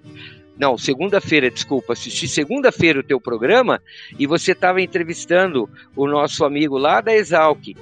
Não, 0.56 0.78
segunda-feira, 0.78 1.50
desculpa, 1.50 1.94
assisti 1.94 2.28
segunda-feira 2.28 3.00
o 3.00 3.02
teu 3.02 3.20
programa 3.20 3.82
e 4.16 4.24
você 4.24 4.52
estava 4.52 4.80
entrevistando 4.80 5.68
o 5.96 6.06
nosso 6.06 6.44
amigo 6.44 6.78
lá 6.78 7.00
da 7.00 7.12
Exalc. 7.12 7.74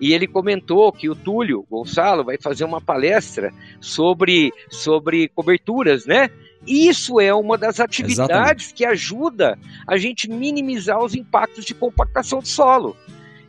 E 0.00 0.14
ele 0.14 0.26
comentou 0.26 0.90
que 0.90 1.10
o 1.10 1.14
Túlio 1.14 1.66
Gonçalo 1.70 2.24
vai 2.24 2.38
fazer 2.38 2.64
uma 2.64 2.80
palestra 2.80 3.52
sobre, 3.80 4.52
sobre 4.70 5.28
coberturas, 5.28 6.06
né? 6.06 6.30
Isso 6.66 7.20
é 7.20 7.34
uma 7.34 7.56
das 7.56 7.80
atividades 7.80 8.66
Exatamente. 8.66 8.74
que 8.74 8.84
ajuda 8.84 9.58
a 9.86 9.96
gente 9.96 10.30
minimizar 10.30 11.02
os 11.02 11.14
impactos 11.14 11.64
de 11.64 11.74
compactação 11.74 12.40
do 12.40 12.48
solo. 12.48 12.96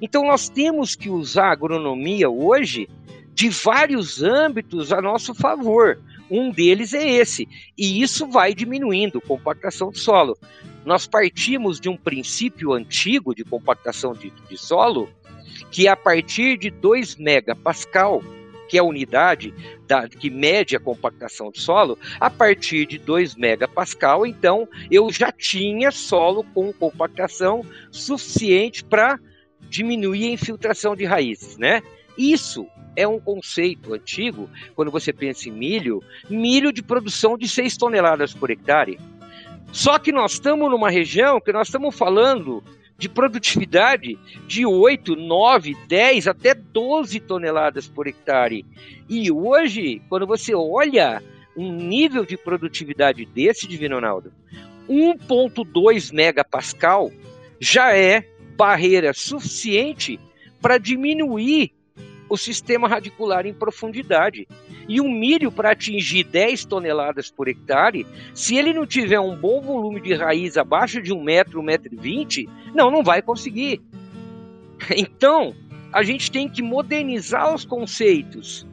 Então 0.02 0.26
nós 0.26 0.50
temos 0.50 0.96
que 0.96 1.10
usar 1.10 1.50
a 1.50 1.52
agronomia 1.52 2.30
hoje 2.30 2.90
de 3.34 3.50
vários 3.50 4.22
âmbitos 4.22 4.92
a 4.92 5.02
nosso 5.02 5.34
favor. 5.34 6.00
Um 6.30 6.50
deles 6.50 6.94
é 6.94 7.06
esse, 7.06 7.48
e 7.78 8.02
isso 8.02 8.26
vai 8.28 8.54
diminuindo 8.54 9.20
compactação 9.20 9.92
do 9.92 9.98
solo. 9.98 10.38
Nós 10.86 11.06
partimos 11.06 11.80
de 11.80 11.90
um 11.90 11.98
princípio 11.98 12.74
antigo 12.74 13.36
de 13.36 13.44
compactação 13.44 14.14
de, 14.14 14.32
de 14.50 14.58
solo, 14.58 15.10
que 15.72 15.88
a 15.88 15.96
partir 15.96 16.58
de 16.58 16.70
2 16.70 17.16
megapascal, 17.16 18.22
que 18.68 18.78
é 18.78 18.82
a 18.82 18.84
unidade 18.84 19.54
da, 19.88 20.08
que 20.08 20.30
mede 20.30 20.76
a 20.76 20.80
compactação 20.80 21.50
do 21.50 21.60
solo, 21.60 21.98
a 22.20 22.30
partir 22.30 22.86
de 22.86 22.98
2 22.98 23.36
megapascal, 23.36 24.26
então 24.26 24.68
eu 24.90 25.12
já 25.12 25.32
tinha 25.32 25.92
solo 25.92 26.44
com 26.54 26.72
compactação 26.74 27.66
suficiente 27.90 28.84
para 28.84 29.20
diminuir 29.62 30.28
a 30.28 30.34
infiltração 30.34 30.96
de 30.96 31.06
raízes, 31.06 31.58
né? 31.58 31.82
Isso 32.18 32.68
é 32.96 33.08
um 33.08 33.20
conceito 33.20 33.94
antigo, 33.94 34.50
quando 34.76 34.92
você 34.92 35.14
pensa 35.14 35.48
em 35.48 35.52
milho, 35.52 36.04
milho 36.30 36.74
de 36.74 36.84
produção 36.84 37.38
de 37.38 37.48
6 37.48 37.78
toneladas 37.78 38.34
por 38.34 38.52
hectare. 38.52 39.00
Só 39.72 39.98
que 39.98 40.12
nós 40.12 40.34
estamos 40.34 40.70
numa 40.70 40.90
região 40.90 41.40
que 41.40 41.54
nós 41.54 41.68
estamos 41.68 41.96
falando 41.98 42.62
de 43.02 43.10
produtividade 43.10 44.16
de 44.46 44.64
8, 44.64 45.16
9, 45.16 45.76
10 45.88 46.28
até 46.28 46.54
12 46.54 47.20
toneladas 47.22 47.88
por 47.88 48.06
hectare. 48.06 48.64
E 49.10 49.32
hoje, 49.32 50.00
quando 50.08 50.28
você 50.28 50.54
olha 50.54 51.20
um 51.58 51.74
nível 51.74 52.24
de 52.24 52.38
produtividade 52.38 53.26
desse, 53.26 53.68
Divino 53.68 53.96
Ronaldo, 53.96 54.32
1.2 54.88 56.14
megapascal 56.14 57.12
já 57.60 57.98
é 57.98 58.24
barreira 58.56 59.14
suficiente 59.14 60.20
para 60.62 60.78
diminuir 60.78 61.72
o 62.30 62.38
sistema 62.38 62.88
radicular 62.88 63.48
em 63.48 63.54
profundidade. 63.54 64.48
E 64.88 65.00
o 65.00 65.10
milho, 65.10 65.52
para 65.52 65.72
atingir 65.72 66.24
10 66.24 66.66
toneladas 66.66 67.32
por 67.32 67.48
hectare, 67.48 68.06
se 68.34 68.56
ele 68.56 68.74
não 68.74 68.86
tiver 68.86 69.20
um 69.20 69.36
bom 69.36 69.62
volume 69.62 70.02
de 70.02 70.14
raiz 70.14 70.58
abaixo 70.58 71.02
de 71.02 71.14
1 71.14 71.24
metro, 71.24 71.60
1 71.60 71.64
metro 71.64 71.94
e 71.94 71.98
20, 71.98 72.50
não, 72.74 72.92
não 72.92 73.04
vai 73.04 73.22
conseguir. 73.22 73.82
Então, 74.98 75.54
a 75.94 76.04
gente 76.04 76.32
tem 76.32 76.50
que 76.50 76.62
modernizar 76.62 77.54
os 77.54 77.66
conceitos. 77.66 78.66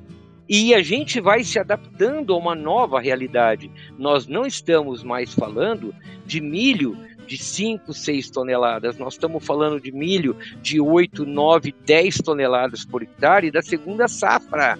E 0.48 0.74
a 0.74 0.80
gente 0.80 1.20
vai 1.20 1.44
se 1.44 1.58
adaptando 1.58 2.32
a 2.32 2.36
uma 2.36 2.54
nova 2.54 2.98
realidade. 2.98 3.70
Nós 3.98 4.26
não 4.26 4.46
estamos 4.46 5.02
mais 5.02 5.34
falando 5.34 5.94
de 6.24 6.40
milho 6.40 6.96
de 7.26 7.36
5, 7.36 7.92
6 7.92 8.30
toneladas. 8.30 8.96
Nós 8.96 9.12
estamos 9.12 9.44
falando 9.44 9.78
de 9.78 9.92
milho 9.92 10.34
de 10.62 10.80
8, 10.80 11.26
9, 11.26 11.74
10 11.84 12.18
toneladas 12.18 12.86
por 12.86 13.02
hectare 13.02 13.50
da 13.50 13.60
segunda 13.60 14.08
safra. 14.08 14.78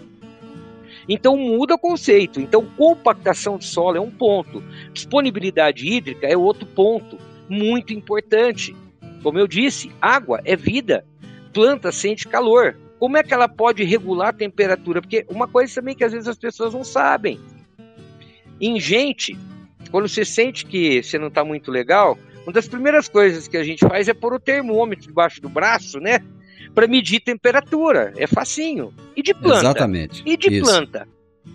Então 1.09 1.37
muda 1.37 1.75
o 1.75 1.79
conceito. 1.79 2.41
Então 2.41 2.67
compactação 2.77 3.57
de 3.57 3.65
solo 3.65 3.97
é 3.97 4.01
um 4.01 4.11
ponto, 4.11 4.63
disponibilidade 4.93 5.87
hídrica 5.87 6.27
é 6.27 6.37
outro 6.37 6.67
ponto, 6.67 7.19
muito 7.49 7.95
importante. 7.95 8.77
Como 9.23 9.39
eu 9.39 9.49
disse, 9.49 9.91
água 10.01 10.41
é 10.45 10.55
vida. 10.55 11.05
Planta 11.53 11.91
sente 11.91 12.29
calor. 12.29 12.77
Como 12.99 13.17
é 13.17 13.23
que 13.23 13.33
ela 13.33 13.49
pode 13.49 13.85
regular 13.85 14.29
a 14.29 14.33
temperatura? 14.33 15.01
Porque 15.01 15.25
uma 15.29 15.49
coisa 15.49 15.75
também 15.77 15.95
que 15.95 16.05
às 16.05 16.13
vezes 16.13 16.29
as 16.29 16.39
pessoas 16.39 16.75
não 16.75 16.85
sabem. 16.85 17.41
Em 18.61 18.79
gente, 18.81 19.39
quando 19.91 20.09
você 20.09 20.25
sente 20.25 20.67
que 20.67 21.03
você 21.03 21.19
não 21.19 21.29
está 21.29 21.45
muito 21.45 21.71
legal, 21.71 22.19
uma 22.45 22.53
das 22.53 22.69
primeiras 22.69 23.09
coisas 23.09 23.47
que 23.47 23.57
a 23.57 23.63
gente 23.63 23.87
faz 23.87 24.09
é 24.09 24.15
pôr 24.15 24.35
o 24.35 24.41
termômetro 24.41 25.07
debaixo 25.07 25.41
do 25.41 25.49
braço, 25.49 26.01
né? 26.01 26.21
Para 26.75 26.87
medir 26.87 27.21
temperatura. 27.21 28.13
É 28.17 28.27
facinho. 28.27 28.93
E 29.17 29.23
de 29.23 29.35
planta? 29.35 29.59
Exatamente. 29.59 30.23
E 30.25 30.37
de 30.37 30.55
Isso. 30.55 30.65
planta? 30.65 31.09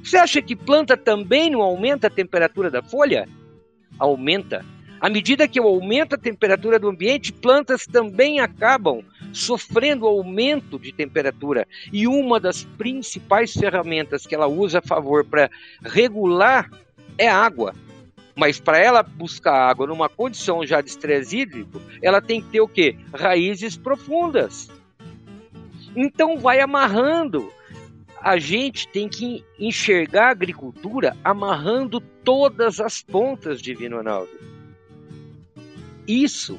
Você 0.04 0.18
acha 0.18 0.42
que 0.42 0.56
planta 0.56 0.98
também 0.98 1.50
não 1.50 1.62
aumenta 1.62 2.08
a 2.08 2.10
temperatura 2.10 2.70
da 2.70 2.82
folha? 2.82 3.28
Aumenta. 4.00 4.66
À 5.00 5.10
medida 5.10 5.48
que 5.48 5.60
eu 5.60 5.68
aumento 5.68 6.16
a 6.16 6.18
temperatura 6.18 6.80
do 6.80 6.88
ambiente, 6.88 7.34
plantas 7.34 7.86
também 7.86 8.40
acabam 8.40 9.04
sofrendo 9.34 10.08
aumento 10.08 10.80
de 10.80 10.94
temperatura. 10.94 11.68
E 11.92 12.08
uma 12.08 12.40
das 12.40 12.64
principais 12.64 13.52
ferramentas 13.52 14.26
que 14.26 14.34
ela 14.34 14.48
usa 14.48 14.80
a 14.80 14.82
favor 14.82 15.26
para 15.26 15.50
regular 15.84 16.70
é 17.18 17.28
a 17.28 17.36
água. 17.36 17.76
Mas 18.36 18.60
para 18.60 18.80
ela 18.80 19.04
buscar 19.04 19.70
água 19.70 19.88
numa 19.88 20.10
condição 20.10 20.66
já 20.66 20.82
de 20.82 20.90
estresse 20.90 21.38
hídrico, 21.38 21.82
ela 22.02 22.22
tem 22.22 22.42
que 22.42 22.50
ter 22.50 22.62
o 22.62 22.68
quê? 22.68 22.96
Raízes 23.14 23.78
profundas. 23.78 24.70
Então 25.96 26.38
vai 26.38 26.60
amarrando. 26.60 27.52
A 28.22 28.38
gente 28.38 28.88
tem 28.88 29.10
que 29.10 29.44
enxergar 29.60 30.28
a 30.28 30.32
agricultura 30.32 31.16
amarrando 31.24 32.00
todas 32.00 32.80
as 32.80 33.02
pontas, 33.02 33.62
Divino 33.62 33.98
Ronaldo. 33.98 34.32
Isso 36.08 36.58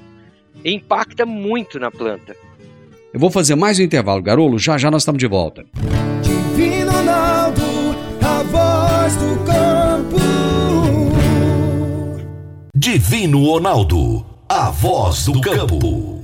impacta 0.64 1.24
muito 1.24 1.78
na 1.78 1.90
planta. 1.90 2.36
Eu 3.12 3.20
vou 3.20 3.30
fazer 3.30 3.54
mais 3.54 3.78
um 3.78 3.82
intervalo, 3.82 4.22
Garolo. 4.22 4.58
Já 4.58 4.76
já 4.76 4.90
nós 4.90 5.02
estamos 5.02 5.20
de 5.20 5.26
volta. 5.26 5.64
Divino 6.22 6.92
Ronaldo, 6.92 7.62
a 8.20 8.42
voz 8.42 9.16
do 9.16 9.44
campo. 9.44 10.16
Divino 12.76 13.44
Ronaldo, 13.44 14.26
a 14.48 14.70
voz 14.70 15.24
do 15.26 15.40
campo. 15.40 16.23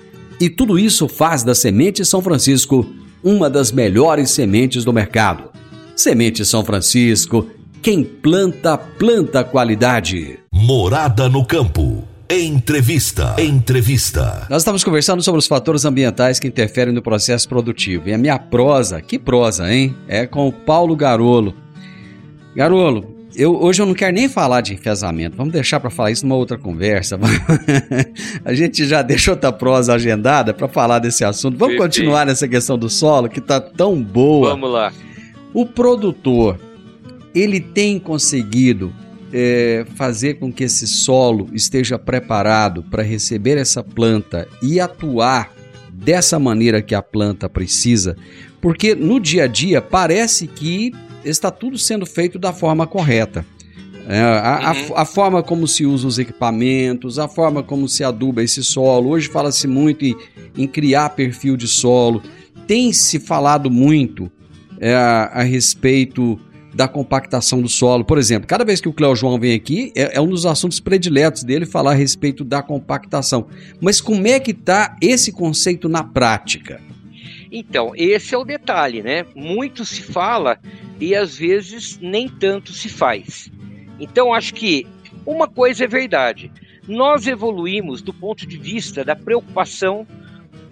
E 0.41 0.49
tudo 0.49 0.79
isso 0.79 1.07
faz 1.07 1.43
da 1.43 1.53
Semente 1.53 2.03
São 2.03 2.19
Francisco 2.19 2.83
uma 3.23 3.47
das 3.47 3.71
melhores 3.71 4.31
sementes 4.31 4.83
do 4.83 4.91
mercado. 4.91 5.51
Semente 5.95 6.43
São 6.43 6.65
Francisco, 6.65 7.47
quem 7.79 8.03
planta, 8.03 8.75
planta 8.75 9.43
qualidade. 9.43 10.39
Morada 10.51 11.29
no 11.29 11.45
campo. 11.45 12.03
Entrevista. 12.27 13.35
Entrevista. 13.37 14.47
Nós 14.49 14.63
estamos 14.63 14.83
conversando 14.83 15.21
sobre 15.21 15.37
os 15.37 15.45
fatores 15.45 15.85
ambientais 15.85 16.39
que 16.39 16.47
interferem 16.47 16.91
no 16.91 17.03
processo 17.03 17.47
produtivo. 17.47 18.09
E 18.09 18.13
a 18.13 18.17
minha 18.17 18.39
prosa, 18.39 18.99
que 18.99 19.19
prosa, 19.19 19.71
hein? 19.71 19.95
É 20.07 20.25
com 20.25 20.47
o 20.47 20.51
Paulo 20.51 20.95
Garolo. 20.95 21.53
Garolo, 22.55 23.15
eu, 23.35 23.55
hoje 23.61 23.81
eu 23.81 23.85
não 23.85 23.93
quero 23.93 24.13
nem 24.13 24.27
falar 24.27 24.61
de 24.61 24.73
enfesamento, 24.73 25.37
vamos 25.37 25.53
deixar 25.53 25.79
para 25.79 25.89
falar 25.89 26.11
isso 26.11 26.25
numa 26.25 26.35
outra 26.35 26.57
conversa. 26.57 27.19
a 28.43 28.53
gente 28.53 28.85
já 28.85 29.01
deixou 29.01 29.33
outra 29.33 29.51
prosa 29.51 29.93
agendada 29.93 30.53
para 30.53 30.67
falar 30.67 30.99
desse 30.99 31.23
assunto. 31.23 31.57
Vamos 31.57 31.77
Perfeito. 31.77 31.81
continuar 31.81 32.25
nessa 32.25 32.47
questão 32.47 32.77
do 32.77 32.89
solo 32.89 33.29
que 33.29 33.39
está 33.39 33.59
tão 33.59 34.01
boa. 34.01 34.49
Vamos 34.49 34.71
lá. 34.71 34.91
O 35.53 35.65
produtor, 35.65 36.59
ele 37.33 37.59
tem 37.59 37.99
conseguido 37.99 38.93
é, 39.33 39.85
fazer 39.95 40.35
com 40.35 40.51
que 40.51 40.65
esse 40.65 40.87
solo 40.87 41.49
esteja 41.53 41.97
preparado 41.97 42.83
para 42.83 43.03
receber 43.03 43.57
essa 43.57 43.83
planta 43.83 44.47
e 44.61 44.79
atuar 44.79 45.53
dessa 45.91 46.39
maneira 46.39 46.81
que 46.81 46.95
a 46.95 47.01
planta 47.01 47.47
precisa, 47.47 48.17
porque 48.59 48.95
no 48.95 49.19
dia 49.19 49.43
a 49.43 49.47
dia 49.47 49.81
parece 49.81 50.47
que 50.47 50.91
está 51.23 51.51
tudo 51.51 51.77
sendo 51.77 52.05
feito 52.05 52.37
da 52.37 52.53
forma 52.53 52.87
correta. 52.87 53.45
É, 54.07 54.19
a, 54.19 54.73
uhum. 54.89 54.95
a, 54.95 55.01
a, 55.01 55.05
forma 55.05 55.43
como 55.43 55.67
se 55.67 55.85
usa 55.85 56.07
os 56.07 56.17
equipamentos, 56.17 57.19
a 57.19 57.27
forma 57.27 57.61
como 57.61 57.87
se 57.87 58.03
aduba 58.03 58.43
esse 58.43 58.63
solo. 58.63 59.09
Hoje 59.09 59.29
fala-se 59.29 59.67
muito 59.67 60.03
em, 60.03 60.15
em, 60.57 60.67
criar 60.67 61.09
perfil 61.09 61.55
de 61.55 61.67
solo. 61.67 62.21
Tem 62.65 62.91
se 62.91 63.19
falado 63.19 63.69
muito 63.69 64.31
é, 64.79 64.95
a, 64.95 65.43
respeito 65.43 66.39
da 66.73 66.87
compactação 66.87 67.61
do 67.61 67.69
solo. 67.69 68.03
Por 68.03 68.17
exemplo, 68.17 68.47
cada 68.47 68.65
vez 68.65 68.81
que 68.81 68.89
o 68.89 68.93
Cléo 68.93 69.15
João 69.15 69.39
vem 69.39 69.53
aqui, 69.53 69.91
é, 69.95 70.17
é, 70.17 70.21
um 70.21 70.27
dos 70.27 70.45
assuntos 70.45 70.79
prediletos 70.79 71.43
dele 71.43 71.65
falar 71.65 71.91
a 71.91 71.95
respeito 71.95 72.43
da 72.43 72.63
compactação. 72.63 73.47
Mas 73.79 74.01
como 74.01 74.25
é 74.25 74.39
que 74.39 74.51
está 74.51 74.95
esse 75.01 75.31
conceito 75.31 75.87
na 75.87 76.03
prática? 76.03 76.81
Então, 77.51 77.91
esse 77.95 78.33
é 78.33 78.37
o 78.37 78.45
detalhe, 78.45 79.03
né? 79.03 79.25
Muito 79.35 79.85
se 79.85 80.01
fala 80.01 80.57
e 81.01 81.15
às 81.15 81.35
vezes 81.35 81.97
nem 81.99 82.29
tanto 82.29 82.71
se 82.71 82.87
faz. 82.87 83.51
Então, 83.99 84.33
acho 84.33 84.53
que 84.53 84.85
uma 85.25 85.47
coisa 85.47 85.83
é 85.83 85.87
verdade. 85.87 86.51
Nós 86.87 87.25
evoluímos 87.25 88.01
do 88.01 88.13
ponto 88.13 88.45
de 88.45 88.57
vista 88.57 89.03
da 89.03 89.15
preocupação 89.15 90.05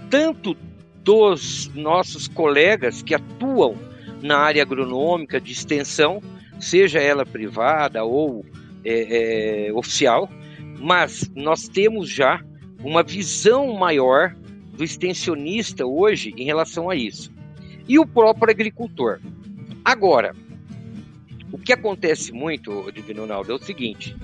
tanto 0.10 0.56
dos 1.04 1.70
nossos 1.74 2.28
colegas 2.28 3.02
que 3.02 3.16
atuam 3.16 3.76
na 4.22 4.38
área 4.38 4.62
agronômica 4.62 5.42
de 5.42 5.52
extensão, 5.52 6.22
seja 6.60 7.00
ela 7.00 7.26
privada 7.26 8.04
ou 8.04 8.46
é, 8.86 9.68
é, 9.68 9.74
oficial, 9.74 10.30
mas 10.80 11.30
nós 11.36 11.68
temos 11.68 12.10
já 12.10 12.42
uma 12.84 13.02
visão 13.02 13.74
maior 13.74 14.36
do 14.74 14.84
extensionista 14.84 15.86
hoje 15.86 16.34
em 16.38 16.46
relação 16.46 16.90
a 16.90 16.96
isso. 16.96 17.32
E 17.88 17.98
o 17.98 18.06
próprio 18.06 18.52
agricultor. 18.52 19.20
Agora, 19.84 20.36
o 21.52 21.58
que 21.58 21.74
acontece 21.74 22.32
muito, 22.32 22.92
Divino 22.92 23.22
Ronaldo, 23.22 23.52
é 23.52 23.56
o 23.56 23.60
seguinte: 23.60 24.16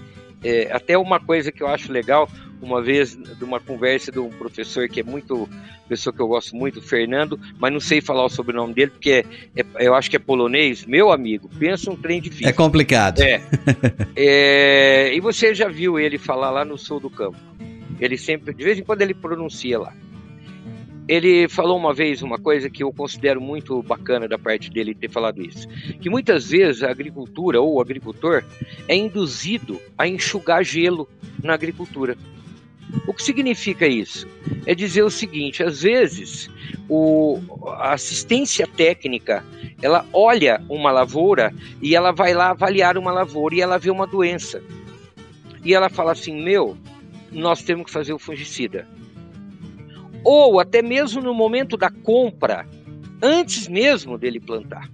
é, 0.43 0.71
até 0.71 0.97
uma 0.97 1.19
coisa 1.19 1.51
que 1.51 1.63
eu 1.63 1.67
acho 1.67 1.91
legal, 1.91 2.29
uma 2.61 2.81
vez, 2.81 3.15
de 3.15 3.43
uma 3.43 3.59
conversa 3.59 4.11
de 4.11 4.19
um 4.19 4.29
professor 4.29 4.87
que 4.87 4.99
é 4.99 5.03
muito, 5.03 5.49
pessoa 5.87 6.13
que 6.13 6.21
eu 6.21 6.27
gosto 6.27 6.55
muito, 6.55 6.81
Fernando, 6.81 7.39
mas 7.59 7.71
não 7.71 7.79
sei 7.79 8.01
falar 8.01 8.25
o 8.25 8.29
sobrenome 8.29 8.73
dele, 8.73 8.91
porque 8.91 9.25
é, 9.55 9.61
é, 9.61 9.87
eu 9.87 9.93
acho 9.93 10.09
que 10.09 10.15
é 10.15 10.19
polonês, 10.19 10.85
meu 10.85 11.11
amigo, 11.11 11.49
pensa 11.59 11.91
um 11.91 11.95
trem 11.95 12.21
difícil. 12.21 12.47
É 12.47 12.53
complicado. 12.53 13.21
É. 13.21 13.41
é 14.15 15.15
e 15.15 15.19
você 15.19 15.53
já 15.53 15.67
viu 15.67 15.99
ele 15.99 16.17
falar 16.17 16.49
lá 16.49 16.65
no 16.65 16.77
sul 16.77 16.99
do 16.99 17.09
campo. 17.09 17.37
Ele 17.99 18.17
sempre, 18.17 18.53
de 18.53 18.63
vez 18.63 18.77
em 18.77 18.83
quando 18.83 19.01
ele 19.01 19.13
pronuncia 19.13 19.79
lá. 19.79 19.93
Ele 21.07 21.47
falou 21.47 21.77
uma 21.77 21.93
vez 21.93 22.23
uma 22.23 22.39
coisa 22.39 22.69
que 22.69 22.83
eu 22.83 22.91
considero 22.91 23.39
muito 23.39 23.81
bacana 23.83 24.27
da 24.27 24.39
parte 24.39 24.71
dele 24.71 24.95
ter 24.95 25.09
falado 25.09 25.41
isso, 25.41 25.67
que 26.01 26.09
muitas 26.09 26.49
vezes 26.49 26.81
a 26.81 26.89
agricultura 26.89 27.61
ou 27.61 27.75
o 27.75 27.81
agricultor 27.81 28.43
é 28.87 28.95
induzido 28.95 29.79
a 29.97 30.07
enxugar 30.07 30.63
gelo 30.63 31.07
na 31.43 31.53
agricultura. 31.53 32.17
O 33.07 33.13
que 33.13 33.21
significa 33.21 33.87
isso? 33.87 34.27
É 34.65 34.73
dizer 34.73 35.03
o 35.03 35.11
seguinte: 35.11 35.61
às 35.61 35.83
vezes 35.83 36.49
o, 36.89 37.39
a 37.67 37.93
assistência 37.93 38.65
técnica 38.65 39.43
ela 39.81 40.05
olha 40.11 40.61
uma 40.67 40.91
lavoura 40.91 41.53
e 41.81 41.95
ela 41.95 42.11
vai 42.11 42.33
lá 42.33 42.49
avaliar 42.49 42.97
uma 42.97 43.11
lavoura 43.11 43.55
e 43.55 43.61
ela 43.61 43.77
vê 43.77 43.91
uma 43.91 44.07
doença. 44.07 44.63
E 45.63 45.73
ela 45.73 45.89
fala 45.89 46.13
assim: 46.13 46.41
meu, 46.41 46.75
nós 47.31 47.61
temos 47.61 47.85
que 47.85 47.91
fazer 47.91 48.13
o 48.13 48.19
fungicida 48.19 48.87
ou 50.25 50.59
até 50.59 50.81
mesmo 50.81 51.21
no 51.21 51.33
momento 51.33 51.77
da 51.77 51.91
compra, 51.91 52.67
antes 53.21 53.67
mesmo 53.67 54.17
dele 54.17 54.39
plantar. 54.39 54.89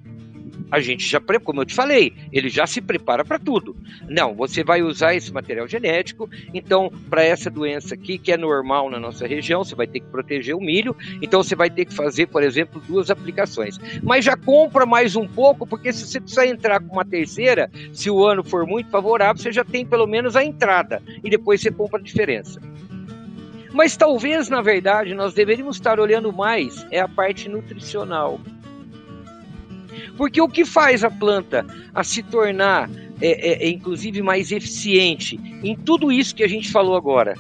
A 0.70 0.80
gente 0.80 1.06
já, 1.06 1.20
como 1.44 1.62
eu 1.62 1.66
te 1.66 1.74
falei, 1.74 2.14
ele 2.32 2.48
já 2.48 2.66
se 2.66 2.80
prepara 2.82 3.26
para 3.26 3.38
tudo. 3.38 3.76
Não, 4.08 4.34
você 4.34 4.64
vai 4.64 4.82
usar 4.82 5.14
esse 5.14 5.32
material 5.32 5.68
genético, 5.68 6.30
então, 6.54 6.90
para 7.10 7.24
essa 7.24 7.50
doença 7.50 7.94
aqui, 7.94 8.18
que 8.18 8.32
é 8.32 8.38
normal 8.38 8.90
na 8.90 8.98
nossa 8.98 9.28
região, 9.28 9.66
você 9.66 9.76
vai 9.76 9.86
ter 9.86 10.00
que 10.00 10.08
proteger 10.08 10.56
o 10.56 10.62
milho, 10.62 10.96
então 11.22 11.44
você 11.44 11.56
vai 11.56 11.70
ter 11.70 11.84
que 11.84 11.94
fazer, 11.94 12.28
por 12.28 12.42
exemplo, 12.42 12.82
duas 12.88 13.10
aplicações. 13.10 13.78
Mas 14.02 14.24
já 14.24 14.38
compra 14.38 14.86
mais 14.86 15.16
um 15.18 15.28
pouco, 15.28 15.68
porque 15.68 15.92
se 15.92 16.06
você 16.06 16.22
precisar 16.22 16.48
entrar 16.48 16.80
com 16.80 16.94
uma 16.94 17.06
terceira, 17.06 17.70
se 17.92 18.10
o 18.10 18.26
ano 18.26 18.42
for 18.42 18.66
muito 18.66 18.90
favorável, 18.90 19.42
você 19.42 19.52
já 19.52 19.66
tem 19.66 19.86
pelo 19.86 20.08
menos 20.08 20.38
a 20.38 20.44
entrada, 20.44 21.02
e 21.22 21.30
depois 21.30 21.60
você 21.60 21.70
compra 21.70 22.00
a 22.00 22.04
diferença. 22.04 22.62
Mas 23.74 23.96
talvez, 23.96 24.50
na 24.50 24.62
verdade, 24.62 25.14
nós 25.14 25.34
deveríamos 25.34 25.78
estar 25.78 26.00
olhando 26.00 26.32
mais 26.32 26.86
é 26.92 27.00
a 27.00 27.08
parte 27.08 27.48
nutricional. 27.48 28.40
Porque 30.18 30.42
o 30.42 30.48
que 30.48 30.66
faz 30.66 31.04
a 31.04 31.10
planta 31.10 31.66
a 31.94 32.04
se 32.04 32.22
tornar, 32.22 32.90
é, 33.22 33.28
é, 33.30 33.66
é, 33.66 33.70
inclusive, 33.70 34.22
mais 34.22 34.52
eficiente 34.52 35.40
em 35.64 35.76
tudo 35.76 36.12
isso 36.12 36.36
que 36.36 36.44
a 36.44 36.48
gente 36.48 36.72
falou 36.72 36.96
agora? 36.96 37.36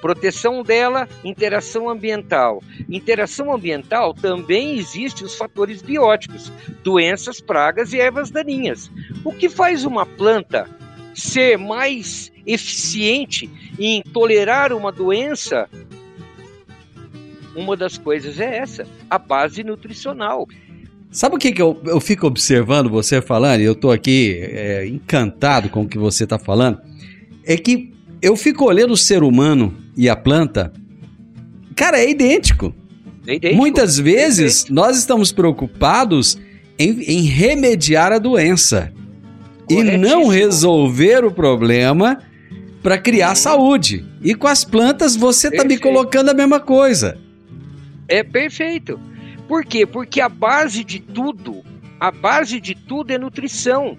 Proteção 0.00 0.62
dela, 0.62 1.08
interação 1.24 1.88
ambiental. 1.88 2.62
Interação 2.88 3.52
ambiental 3.52 4.14
também 4.14 4.78
existe 4.78 5.24
os 5.24 5.34
fatores 5.34 5.82
bióticos, 5.82 6.52
doenças, 6.84 7.40
pragas 7.40 7.92
e 7.92 7.98
ervas 7.98 8.30
daninhas. 8.30 8.90
O 9.24 9.32
que 9.32 9.48
faz 9.48 9.84
uma 9.84 10.06
planta 10.06 10.68
ser 11.14 11.58
mais 11.58 12.30
eficiente 12.48 13.48
em 13.78 14.02
tolerar 14.02 14.72
uma 14.72 14.90
doença, 14.90 15.68
uma 17.54 17.76
das 17.76 17.98
coisas 17.98 18.40
é 18.40 18.56
essa, 18.56 18.86
a 19.10 19.18
base 19.18 19.62
nutricional. 19.62 20.48
Sabe 21.10 21.36
o 21.36 21.38
que, 21.38 21.52
que 21.52 21.60
eu, 21.60 21.78
eu 21.84 22.00
fico 22.00 22.26
observando 22.26 22.88
você 22.88 23.20
falando, 23.20 23.60
e 23.60 23.64
eu 23.64 23.72
estou 23.72 23.92
aqui 23.92 24.38
é, 24.42 24.86
encantado 24.86 25.68
com 25.68 25.82
o 25.82 25.88
que 25.88 25.98
você 25.98 26.24
está 26.24 26.38
falando, 26.38 26.80
é 27.44 27.56
que 27.56 27.92
eu 28.20 28.36
fico 28.36 28.64
olhando 28.64 28.92
o 28.92 28.96
ser 28.96 29.22
humano 29.22 29.74
e 29.96 30.08
a 30.08 30.16
planta, 30.16 30.72
cara, 31.76 31.98
é 31.98 32.10
idêntico. 32.10 32.74
É 33.26 33.34
idêntico. 33.34 33.60
Muitas 33.60 33.98
vezes 33.98 34.38
é 34.38 34.42
idêntico. 34.42 34.74
nós 34.74 34.98
estamos 34.98 35.32
preocupados 35.32 36.38
em, 36.78 37.00
em 37.02 37.22
remediar 37.22 38.12
a 38.12 38.18
doença 38.18 38.92
e 39.68 39.82
não 39.82 40.28
resolver 40.28 41.24
o 41.24 41.30
problema 41.30 42.18
para 42.82 42.98
criar 42.98 43.30
uhum. 43.30 43.36
saúde. 43.36 44.04
E 44.22 44.34
com 44.34 44.46
as 44.46 44.64
plantas 44.64 45.16
você 45.16 45.48
está 45.48 45.64
me 45.64 45.78
colocando 45.78 46.30
a 46.30 46.34
mesma 46.34 46.60
coisa. 46.60 47.18
É 48.06 48.22
perfeito. 48.22 48.98
Por 49.46 49.64
quê? 49.64 49.86
Porque 49.86 50.20
a 50.20 50.28
base 50.28 50.84
de 50.84 51.00
tudo, 51.00 51.64
a 51.98 52.10
base 52.10 52.60
de 52.60 52.74
tudo 52.74 53.12
é 53.12 53.18
nutrição. 53.18 53.96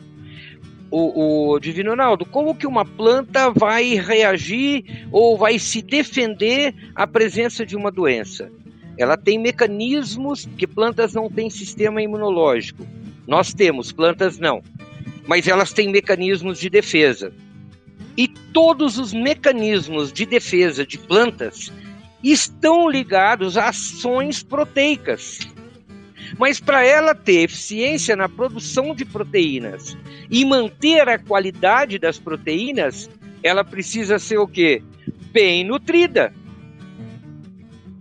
O, 0.92 1.54
o 1.54 1.60
Divino 1.60 1.92
Ronaldo, 1.92 2.26
como 2.26 2.56
que 2.56 2.66
uma 2.66 2.84
planta 2.84 3.52
vai 3.52 3.94
reagir 3.96 5.08
ou 5.12 5.38
vai 5.38 5.60
se 5.60 5.82
defender 5.82 6.74
à 6.96 7.06
presença 7.06 7.66
de 7.66 7.76
uma 7.76 7.92
doença? 7.92 8.50
Ela 8.98 9.16
tem 9.16 9.38
mecanismos 9.38 10.50
que 10.58 10.66
plantas 10.66 11.14
não 11.14 11.30
têm 11.30 11.50
sistema 11.50 12.02
imunológico. 12.02 12.86
Nós 13.28 13.54
temos, 13.54 13.92
plantas 13.92 14.40
não 14.40 14.64
mas 15.30 15.48
elas 15.48 15.72
têm 15.72 15.92
mecanismos 15.92 16.60
de 16.60 16.72
defesa. 16.72 17.32
E 18.20 18.28
todos 18.28 18.98
os 18.98 19.14
mecanismos 19.14 20.12
de 20.12 20.26
defesa 20.26 20.86
de 20.86 20.98
plantas 20.98 21.72
estão 22.22 22.90
ligados 22.90 23.56
a 23.56 23.70
ações 23.70 24.44
proteicas. 24.44 25.40
Mas 26.38 26.60
para 26.60 26.86
ela 26.86 27.16
ter 27.16 27.44
eficiência 27.44 28.18
na 28.18 28.28
produção 28.28 28.94
de 28.94 29.06
proteínas 29.06 29.98
e 30.30 30.44
manter 30.44 31.08
a 31.08 31.18
qualidade 31.18 31.98
das 31.98 32.20
proteínas, 32.20 33.10
ela 33.42 33.64
precisa 33.64 34.20
ser 34.20 34.38
o 34.38 34.46
quê? 34.46 34.84
Bem 35.32 35.64
nutrida. 35.64 36.34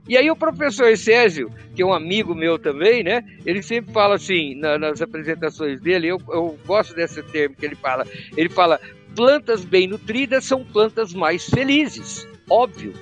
E 0.09 0.17
aí 0.17 0.29
o 0.29 0.35
professor 0.35 0.97
Césio, 0.97 1.49
que 1.77 1.83
é 1.83 1.87
um 1.87 1.93
amigo 1.93 2.35
meu 2.35 2.59
também, 2.59 3.05
né? 3.05 3.23
Ele 3.47 3.63
sempre 3.63 3.93
fala 3.93 4.17
assim, 4.17 4.57
na, 4.57 4.79
nas 4.79 5.01
apresentações 5.01 5.81
dele, 5.81 6.09
eu, 6.09 6.21
eu 6.31 6.59
gosto 6.67 6.93
desse 6.93 7.23
termo 7.23 7.55
que 7.55 7.65
ele 7.65 7.77
fala. 7.77 8.05
Ele 8.37 8.49
fala, 8.49 8.81
plantas 9.15 9.65
bem 9.65 9.87
nutridas 9.87 10.45
são 10.45 10.65
plantas 10.65 11.13
mais 11.13 11.45
felizes. 11.47 12.27
Óbvio. 12.49 12.95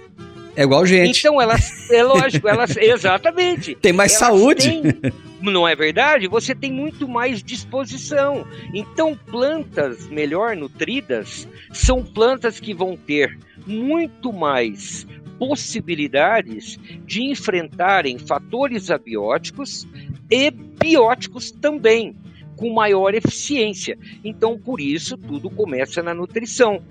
É 0.56 0.62
igual 0.62 0.86
gente. 0.86 1.18
Então 1.18 1.40
elas, 1.40 1.90
é 1.90 2.02
lógico, 2.02 2.48
elas, 2.48 2.76
exatamente. 2.78 3.74
Tem 3.74 3.92
mais 3.92 4.12
saúde. 4.12 4.70
Têm, 4.70 5.12
não 5.42 5.68
é 5.68 5.76
verdade? 5.76 6.26
Você 6.28 6.54
tem 6.54 6.72
muito 6.72 7.06
mais 7.06 7.42
disposição. 7.42 8.46
Então, 8.72 9.18
plantas 9.30 10.06
melhor 10.08 10.56
nutridas 10.56 11.46
são 11.72 12.02
plantas 12.02 12.58
que 12.58 12.72
vão 12.72 12.96
ter 12.96 13.38
muito 13.66 14.32
mais 14.32 15.06
possibilidades 15.38 16.78
de 17.04 17.22
enfrentarem 17.22 18.18
fatores 18.18 18.90
abióticos 18.90 19.86
e 20.30 20.50
bióticos 20.50 21.50
também, 21.50 22.16
com 22.56 22.72
maior 22.72 23.14
eficiência. 23.14 23.98
Então, 24.24 24.58
por 24.58 24.80
isso, 24.80 25.16
tudo 25.16 25.50
começa 25.50 26.02
na 26.02 26.14
nutrição. 26.14 26.82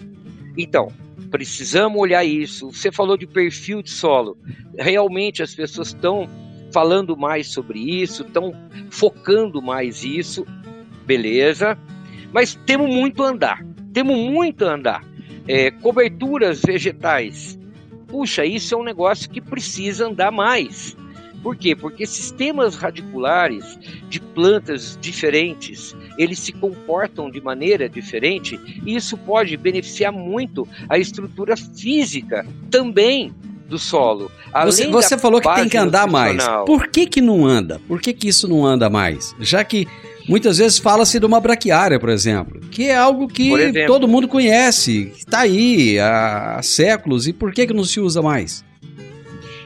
Então, 0.57 0.91
precisamos 1.29 1.99
olhar 1.99 2.23
isso. 2.23 2.71
Você 2.71 2.91
falou 2.91 3.17
de 3.17 3.27
perfil 3.27 3.81
de 3.81 3.91
solo. 3.91 4.37
Realmente 4.77 5.43
as 5.43 5.53
pessoas 5.53 5.89
estão 5.89 6.29
falando 6.71 7.15
mais 7.17 7.47
sobre 7.47 7.79
isso, 7.79 8.23
estão 8.23 8.53
focando 8.89 9.61
mais 9.61 10.03
isso, 10.03 10.45
beleza. 11.05 11.77
Mas 12.31 12.55
temos 12.65 12.93
muito 12.93 13.23
a 13.23 13.29
andar. 13.29 13.65
Temos 13.93 14.17
muito 14.17 14.65
a 14.65 14.75
andar. 14.75 15.03
É, 15.47 15.71
coberturas 15.71 16.61
vegetais 16.61 17.57
puxa, 18.15 18.45
isso 18.45 18.73
é 18.73 18.77
um 18.77 18.83
negócio 18.83 19.29
que 19.29 19.41
precisa 19.41 20.07
andar 20.07 20.31
mais. 20.31 20.95
Por 21.45 21.55
quê? 21.55 21.75
Porque 21.75 22.07
sistemas 22.07 22.75
radiculares 22.75 23.77
de 24.09 24.19
plantas 24.19 24.97
diferentes, 24.99 25.95
eles 26.17 26.39
se 26.39 26.51
comportam 26.51 27.29
de 27.29 27.39
maneira 27.39 27.87
diferente 27.87 28.59
e 28.83 28.95
isso 28.95 29.15
pode 29.15 29.55
beneficiar 29.55 30.11
muito 30.11 30.67
a 30.89 30.97
estrutura 30.97 31.55
física 31.55 32.43
também 32.71 33.31
do 33.69 33.77
solo. 33.77 34.31
Você, 34.63 34.87
você 34.87 35.19
falou 35.19 35.39
que 35.39 35.53
tem 35.53 35.69
que 35.69 35.77
andar 35.77 36.07
mais. 36.07 36.43
Por 36.65 36.87
que 36.87 37.05
que 37.05 37.21
não 37.21 37.45
anda? 37.45 37.79
Por 37.87 38.01
que 38.01 38.11
que 38.11 38.27
isso 38.27 38.47
não 38.47 38.65
anda 38.65 38.89
mais? 38.89 39.35
Já 39.39 39.63
que 39.63 39.87
muitas 40.27 40.57
vezes 40.57 40.79
fala-se 40.79 41.19
de 41.19 41.27
uma 41.27 41.39
braquiária, 41.39 41.99
por 41.99 42.09
exemplo, 42.09 42.59
que 42.71 42.85
é 42.85 42.97
algo 42.97 43.27
que 43.27 43.85
todo 43.85 44.07
mundo 44.07 44.27
conhece, 44.27 45.11
está 45.15 45.41
aí 45.41 45.99
há, 45.99 46.55
há 46.55 46.63
séculos, 46.63 47.27
e 47.27 47.33
por 47.33 47.53
que 47.53 47.67
que 47.67 47.73
não 47.73 47.83
se 47.83 47.99
usa 47.99 48.19
mais? 48.19 48.65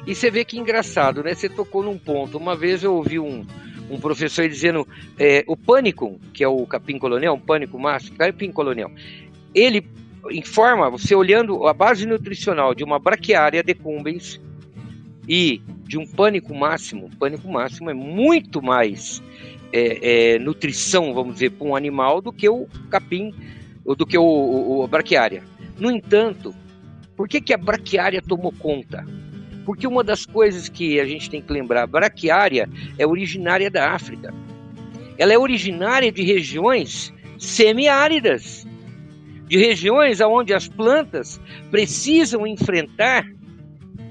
E 0.10 0.16
você 0.16 0.32
vê 0.32 0.44
que 0.44 0.58
engraçado, 0.58 1.22
né? 1.22 1.36
Você 1.36 1.48
tocou 1.48 1.84
num 1.84 1.96
ponto. 1.96 2.36
Uma 2.36 2.56
vez 2.56 2.84
eu 2.84 2.96
ouvi 2.96 3.20
um, 3.20 3.46
um 3.92 4.00
professor 4.00 4.50
dizendo 4.50 4.88
é, 5.20 5.44
o 5.46 5.56
pânico, 5.56 6.20
que 6.34 6.44
é 6.44 6.48
o 6.48 6.66
capim 6.66 6.98
colonial, 6.98 7.36
um 7.36 7.40
pânico 7.40 7.78
máximo, 7.78 8.18
capim 8.18 8.52
colonial, 8.52 8.92
ele 9.54 9.86
informa, 10.32 10.90
você 10.90 11.14
olhando 11.14 11.68
a 11.68 11.76
base 11.76 12.08
nutricional 12.08 12.74
de 12.74 12.84
uma 12.84 12.98
braquiária 12.98 13.62
decumbens 13.62 14.42
e 15.28 15.62
de 15.86 15.96
um 15.96 16.08
pânico 16.08 16.56
máximo, 16.56 17.08
pânico 17.20 17.48
máximo 17.48 17.92
é 17.92 17.94
muito 17.94 18.64
mais 18.64 19.22
é, 19.72 20.34
é, 20.34 20.40
nutrição, 20.40 21.14
vamos 21.14 21.36
dizer, 21.36 21.52
para 21.52 21.68
um 21.68 21.76
animal 21.76 22.20
do 22.20 22.34
que 22.34 22.50
o 22.50 22.68
capim, 22.90 23.32
ou 23.86 23.96
do 23.96 24.08
que 24.08 24.18
o, 24.18 24.24
o, 24.24 24.84
a 24.84 24.88
braquiária. 24.88 25.44
No 25.78 25.92
entanto, 25.92 26.52
por 27.16 27.28
que, 27.28 27.40
que 27.40 27.54
a 27.54 27.58
braquiária 27.60 28.24
tomou 28.24 28.52
conta? 28.52 29.06
Porque 29.70 29.86
uma 29.86 30.04
das 30.04 30.26
coisas 30.26 30.68
que 30.68 31.00
a 31.00 31.06
gente 31.06 31.30
tem 31.30 31.44
que 31.44 31.54
lembrar, 31.54 31.84
a 31.84 31.86
braquiária 31.86 32.68
é 32.98 33.06
originária 33.06 33.70
da 33.70 33.92
África. 33.92 34.34
Ela 35.16 35.32
é 35.32 35.38
originária 35.38 36.12
de 36.12 36.24
regiões 36.24 37.14
semiáridas 37.38 38.66
de 39.48 39.60
regiões 39.60 40.22
onde 40.22 40.56
as 40.56 40.68
plantas 40.68 41.40
precisam 41.70 42.48
enfrentar 42.48 43.32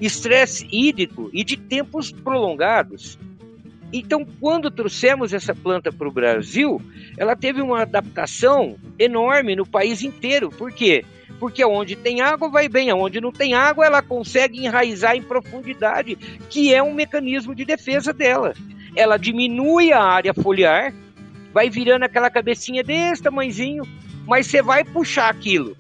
estresse 0.01 0.65
hídrico 0.71 1.29
e 1.33 1.43
de 1.43 1.57
tempos 1.57 2.13
prolongados. 2.13 3.19
Então, 3.93 4.25
quando 4.39 4.71
trouxemos 4.71 5.33
essa 5.33 5.57
planta 5.57 5.91
para 5.91 6.07
o 6.07 6.13
Brasil, 6.13 6.81
ela 7.17 7.35
teve 7.35 7.61
uma 7.61 7.83
adaptação 7.83 8.77
enorme 8.97 9.57
no 9.57 9.67
país 9.67 10.03
inteiro. 10.03 10.51
Por 10.51 10.71
quê? 10.71 11.05
Onde 11.67 11.97
tem 11.97 12.21
água 12.21 12.49
vai 12.49 12.69
bem, 12.69 12.93
onde 12.93 13.21
não 13.21 13.33
tem 13.33 13.55
água 13.55 13.87
ela 13.87 14.03
consegue 14.03 14.65
enraizar 14.65 15.17
em 15.17 15.23
profundidade, 15.23 16.17
que 16.49 16.75
é 16.75 16.83
um 16.83 16.95
mecanismo 16.95 17.55
de 17.55 17.65
defesa 17.65 18.13
dela. 18.13 18.55
Ela 18.97 19.17
diminui 19.17 19.93
a 19.93 20.03
área 20.03 20.35
foliar, 20.35 20.93
vai 21.53 21.71
virando 21.71 22.05
aquela 22.05 22.31
cabecinha 22.31 22.83
desse 22.83 23.23
tamanhozinho, 23.23 23.85
mas 24.27 24.47
você 24.47 24.63
vai 24.63 24.85
puxar 24.85 25.29
aquilo. 25.29 25.77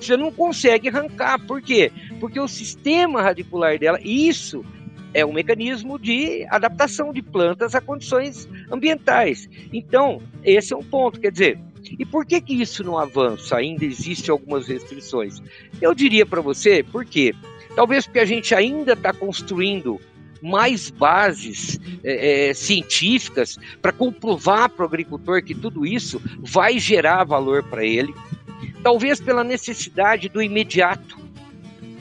Você 0.00 0.16
não 0.16 0.30
consegue 0.30 0.88
arrancar. 0.88 1.38
Por 1.46 1.62
quê? 1.62 1.90
Porque 2.20 2.38
o 2.38 2.48
sistema 2.48 3.22
radicular 3.22 3.78
dela, 3.78 3.98
isso 4.02 4.64
é 5.14 5.24
um 5.24 5.32
mecanismo 5.32 5.98
de 5.98 6.46
adaptação 6.50 7.12
de 7.12 7.22
plantas 7.22 7.74
a 7.74 7.80
condições 7.80 8.46
ambientais. 8.70 9.48
Então, 9.72 10.20
esse 10.44 10.74
é 10.74 10.76
um 10.76 10.82
ponto. 10.82 11.18
Quer 11.18 11.32
dizer, 11.32 11.58
e 11.98 12.04
por 12.04 12.26
que, 12.26 12.40
que 12.40 12.54
isso 12.54 12.82
não 12.82 12.98
avança? 12.98 13.56
Ainda 13.56 13.84
existem 13.84 14.30
algumas 14.32 14.66
restrições. 14.66 15.40
Eu 15.80 15.94
diria 15.94 16.26
para 16.26 16.40
você, 16.40 16.82
por 16.82 17.04
quê? 17.04 17.34
Talvez 17.74 18.06
porque 18.06 18.18
a 18.18 18.24
gente 18.24 18.54
ainda 18.54 18.94
está 18.94 19.12
construindo 19.12 20.00
mais 20.42 20.90
bases 20.90 21.80
é, 22.04 22.48
é, 22.48 22.54
científicas 22.54 23.58
para 23.80 23.92
comprovar 23.92 24.68
para 24.70 24.84
o 24.84 24.86
agricultor 24.88 25.42
que 25.42 25.54
tudo 25.54 25.86
isso 25.86 26.20
vai 26.40 26.78
gerar 26.78 27.24
valor 27.24 27.62
para 27.64 27.84
ele. 27.84 28.14
Talvez 28.82 29.20
pela 29.20 29.44
necessidade 29.44 30.28
do 30.28 30.42
imediato. 30.42 31.18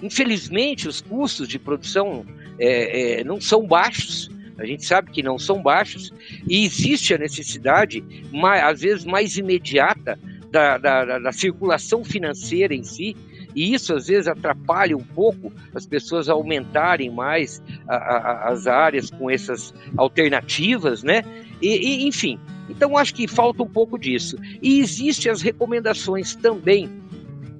Infelizmente, 0.01 0.87
os 0.87 1.01
custos 1.01 1.47
de 1.47 1.57
produção 1.57 2.25
é, 2.59 3.19
é 3.19 3.23
não 3.23 3.41
são 3.41 3.65
baixos. 3.65 4.29
A 4.57 4.65
gente 4.65 4.85
sabe 4.85 5.11
que 5.11 5.21
não 5.21 5.37
são 5.37 5.61
baixos 5.61 6.11
e 6.47 6.63
existe 6.63 7.13
a 7.13 7.17
necessidade, 7.17 8.03
mais, 8.31 8.63
às 8.63 8.81
vezes 8.81 9.05
mais 9.05 9.37
imediata, 9.37 10.17
da, 10.51 10.77
da, 10.77 11.19
da 11.19 11.31
circulação 11.33 12.01
financeira 12.01 12.73
em 12.73 12.81
si 12.81 13.13
e 13.55 13.73
isso 13.73 13.95
às 13.95 14.07
vezes 14.07 14.27
atrapalha 14.27 14.95
um 14.97 15.03
pouco 15.03 15.51
as 15.73 15.85
pessoas 15.85 16.27
aumentarem 16.27 17.09
mais 17.09 17.63
a, 17.87 17.95
a, 17.95 18.49
as 18.49 18.67
áreas 18.67 19.09
com 19.09 19.29
essas 19.29 19.73
alternativas, 19.95 21.01
né? 21.01 21.23
E, 21.61 22.03
e, 22.03 22.07
enfim, 22.07 22.37
então 22.69 22.97
acho 22.97 23.15
que 23.15 23.27
falta 23.27 23.63
um 23.63 23.67
pouco 23.67 23.97
disso. 23.97 24.37
E 24.61 24.79
existem 24.79 25.31
as 25.31 25.41
recomendações 25.41 26.35
também, 26.35 26.89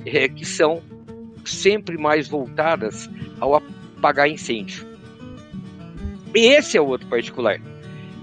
é, 0.06 0.28
que 0.28 0.46
são 0.46 0.84
sempre 1.46 1.98
mais 1.98 2.28
voltadas 2.28 3.10
ao 3.40 3.56
apagar 3.56 4.30
incêndio. 4.30 4.86
Esse 6.36 6.78
é 6.78 6.82
o 6.82 6.86
outro 6.86 7.08
particular. 7.08 7.60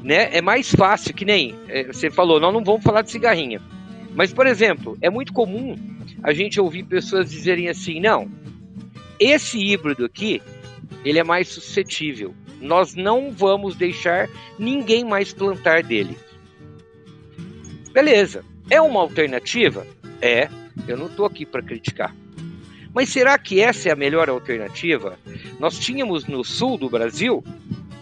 Né? 0.02 0.28
É 0.36 0.42
mais 0.42 0.70
fácil, 0.70 1.14
que 1.14 1.24
nem 1.24 1.54
é, 1.68 1.84
você 1.84 2.10
falou, 2.10 2.38
nós 2.38 2.52
não 2.52 2.62
vamos 2.62 2.82
falar 2.82 3.02
de 3.02 3.10
cigarrinha. 3.10 3.60
Mas, 4.14 4.32
por 4.32 4.46
exemplo, 4.46 4.98
é 5.00 5.08
muito 5.08 5.32
comum 5.32 5.76
a 6.22 6.32
gente 6.32 6.60
ouvir 6.60 6.84
pessoas 6.84 7.30
dizerem 7.30 7.68
assim: 7.68 8.00
não, 8.00 8.30
esse 9.18 9.58
híbrido 9.58 10.04
aqui, 10.04 10.42
ele 11.04 11.18
é 11.18 11.24
mais 11.24 11.48
suscetível. 11.48 12.34
Nós 12.60 12.94
não 12.94 13.30
vamos 13.30 13.74
deixar 13.74 14.28
ninguém 14.58 15.04
mais 15.04 15.32
plantar 15.32 15.82
dele. 15.82 16.16
Beleza. 17.92 18.44
É 18.70 18.80
uma 18.80 19.00
alternativa? 19.00 19.86
É. 20.20 20.48
Eu 20.86 20.96
não 20.96 21.06
estou 21.06 21.26
aqui 21.26 21.44
para 21.44 21.62
criticar. 21.62 22.14
Mas 22.94 23.08
será 23.08 23.38
que 23.38 23.60
essa 23.60 23.88
é 23.88 23.92
a 23.92 23.96
melhor 23.96 24.28
alternativa? 24.28 25.18
Nós 25.58 25.78
tínhamos 25.78 26.26
no 26.26 26.44
sul 26.44 26.76
do 26.76 26.90
Brasil, 26.90 27.42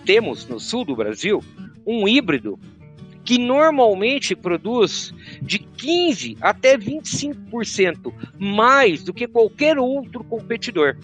temos 0.04 0.46
no 0.46 0.58
sul 0.58 0.84
do 0.84 0.96
Brasil, 0.96 1.42
um 1.86 2.06
híbrido 2.06 2.58
que 3.24 3.38
normalmente 3.38 4.34
produz 4.34 5.14
de 5.40 5.58
15 5.58 6.36
até 6.40 6.76
25% 6.76 8.12
mais 8.38 9.04
do 9.04 9.12
que 9.12 9.28
qualquer 9.28 9.78
outro 9.78 10.24
competidor. 10.24 10.96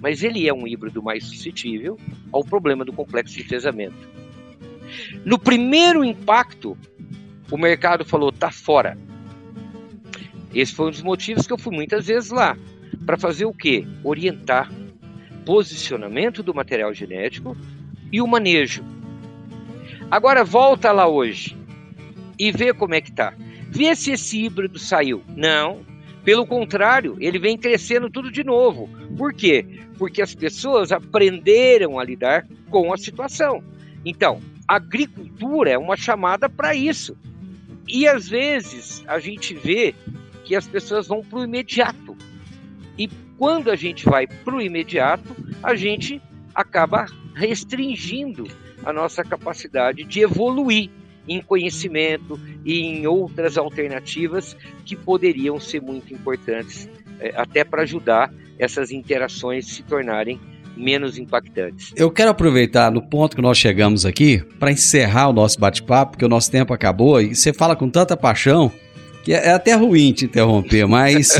Mas 0.00 0.22
ele 0.22 0.46
é 0.46 0.52
um 0.52 0.66
híbrido 0.66 1.02
mais 1.02 1.24
suscetível 1.24 1.98
ao 2.30 2.44
problema 2.44 2.84
do 2.84 2.92
complexo 2.92 3.34
de 3.34 3.42
enfesamento. 3.42 3.96
No 5.24 5.38
primeiro 5.38 6.04
impacto, 6.04 6.76
o 7.50 7.56
mercado 7.56 8.04
falou: 8.04 8.30
tá 8.30 8.50
fora. 8.50 8.98
Esse 10.54 10.74
foi 10.74 10.88
um 10.88 10.90
dos 10.90 11.02
motivos 11.02 11.46
que 11.46 11.52
eu 11.52 11.58
fui 11.58 11.74
muitas 11.74 12.06
vezes 12.06 12.30
lá. 12.30 12.56
Para 13.06 13.16
fazer 13.16 13.44
o 13.44 13.52
quê? 13.52 13.86
Orientar 14.04 14.70
posicionamento 15.44 16.42
do 16.42 16.54
material 16.54 16.92
genético 16.94 17.56
e 18.14 18.22
o 18.22 18.28
manejo. 18.28 18.84
Agora 20.08 20.44
volta 20.44 20.92
lá 20.92 21.04
hoje 21.04 21.58
e 22.38 22.52
vê 22.52 22.72
como 22.72 22.94
é 22.94 23.00
que 23.00 23.10
tá. 23.10 23.34
Vê 23.68 23.96
se 23.96 24.12
esse 24.12 24.44
híbrido 24.44 24.78
saiu. 24.78 25.24
Não. 25.36 25.80
Pelo 26.22 26.46
contrário, 26.46 27.16
ele 27.18 27.40
vem 27.40 27.58
crescendo 27.58 28.08
tudo 28.08 28.30
de 28.30 28.44
novo. 28.44 28.88
Por 29.18 29.34
quê? 29.34 29.66
Porque 29.98 30.22
as 30.22 30.32
pessoas 30.32 30.92
aprenderam 30.92 31.98
a 31.98 32.04
lidar 32.04 32.46
com 32.70 32.92
a 32.92 32.96
situação. 32.96 33.64
Então, 34.04 34.40
agricultura 34.68 35.70
é 35.70 35.76
uma 35.76 35.96
chamada 35.96 36.48
para 36.48 36.72
isso. 36.72 37.16
E 37.88 38.06
às 38.06 38.28
vezes 38.28 39.02
a 39.08 39.18
gente 39.18 39.54
vê 39.54 39.92
que 40.44 40.54
as 40.54 40.68
pessoas 40.68 41.08
vão 41.08 41.20
para 41.20 41.40
o 41.40 41.44
imediato. 41.44 42.16
E 42.96 43.08
quando 43.36 43.72
a 43.72 43.74
gente 43.74 44.04
vai 44.04 44.28
para 44.28 44.54
o 44.54 44.62
imediato, 44.62 45.34
a 45.60 45.74
gente 45.74 46.22
acaba 46.54 47.06
restringindo 47.34 48.46
a 48.84 48.92
nossa 48.92 49.24
capacidade 49.24 50.04
de 50.04 50.20
evoluir 50.20 50.90
em 51.26 51.40
conhecimento 51.40 52.38
e 52.64 52.80
em 52.80 53.06
outras 53.06 53.56
alternativas 53.56 54.56
que 54.84 54.94
poderiam 54.94 55.58
ser 55.58 55.80
muito 55.80 56.12
importantes, 56.12 56.88
é, 57.18 57.32
até 57.36 57.64
para 57.64 57.82
ajudar 57.82 58.32
essas 58.58 58.90
interações 58.90 59.66
se 59.66 59.82
tornarem 59.82 60.38
menos 60.76 61.18
impactantes. 61.18 61.92
Eu 61.96 62.10
quero 62.10 62.30
aproveitar 62.30 62.90
no 62.90 63.00
ponto 63.00 63.36
que 63.36 63.42
nós 63.42 63.56
chegamos 63.56 64.04
aqui 64.04 64.42
para 64.58 64.72
encerrar 64.72 65.28
o 65.28 65.32
nosso 65.32 65.58
bate-papo, 65.58 66.12
porque 66.12 66.24
o 66.24 66.28
nosso 66.28 66.50
tempo 66.50 66.74
acabou 66.74 67.20
e 67.20 67.34
você 67.34 67.52
fala 67.52 67.76
com 67.76 67.88
tanta 67.88 68.16
paixão 68.16 68.70
que 69.24 69.32
é 69.32 69.52
até 69.52 69.72
ruim 69.72 70.12
te 70.12 70.26
interromper, 70.26 70.86
mas 70.86 71.30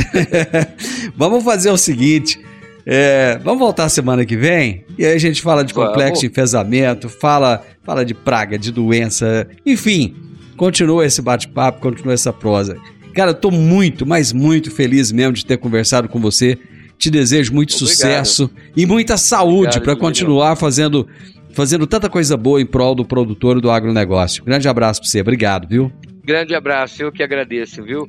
vamos 1.14 1.44
fazer 1.44 1.70
o 1.70 1.76
seguinte. 1.76 2.40
É, 2.86 3.38
vamos 3.42 3.60
voltar 3.60 3.88
semana 3.88 4.26
que 4.26 4.36
vem 4.36 4.84
e 4.98 5.06
aí 5.06 5.14
a 5.14 5.18
gente 5.18 5.40
fala 5.40 5.64
de 5.64 5.72
complexo 5.72 6.20
de 6.20 6.26
enfesamento, 6.26 7.08
fala, 7.08 7.64
fala 7.82 8.04
de 8.04 8.12
praga, 8.12 8.58
de 8.58 8.70
doença, 8.70 9.48
enfim, 9.64 10.14
continua 10.56 11.06
esse 11.06 11.22
bate-papo, 11.22 11.80
continua 11.80 12.12
essa 12.12 12.32
prosa. 12.32 12.76
Cara, 13.14 13.30
eu 13.30 13.34
tô 13.34 13.50
muito, 13.50 14.04
mas 14.04 14.32
muito 14.32 14.70
feliz 14.70 15.12
mesmo 15.12 15.32
de 15.32 15.46
ter 15.46 15.56
conversado 15.56 16.08
com 16.08 16.20
você. 16.20 16.58
Te 16.98 17.10
desejo 17.10 17.52
muito 17.52 17.74
Obrigado. 17.74 17.88
sucesso 17.88 18.50
e 18.76 18.86
muita 18.86 19.16
saúde 19.16 19.80
para 19.80 19.96
continuar 19.96 20.56
fazendo 20.56 21.08
fazendo 21.52 21.86
tanta 21.86 22.08
coisa 22.08 22.36
boa 22.36 22.60
em 22.60 22.66
prol 22.66 22.94
do 22.94 23.04
produtor 23.04 23.58
e 23.58 23.60
do 23.60 23.70
agronegócio. 23.70 24.44
Grande 24.44 24.68
abraço 24.68 25.00
para 25.00 25.08
você, 25.08 25.20
obrigado, 25.20 25.68
viu? 25.68 25.92
Grande 26.24 26.54
abraço, 26.54 27.02
eu 27.02 27.12
que 27.12 27.22
agradeço, 27.22 27.82
viu? 27.82 28.08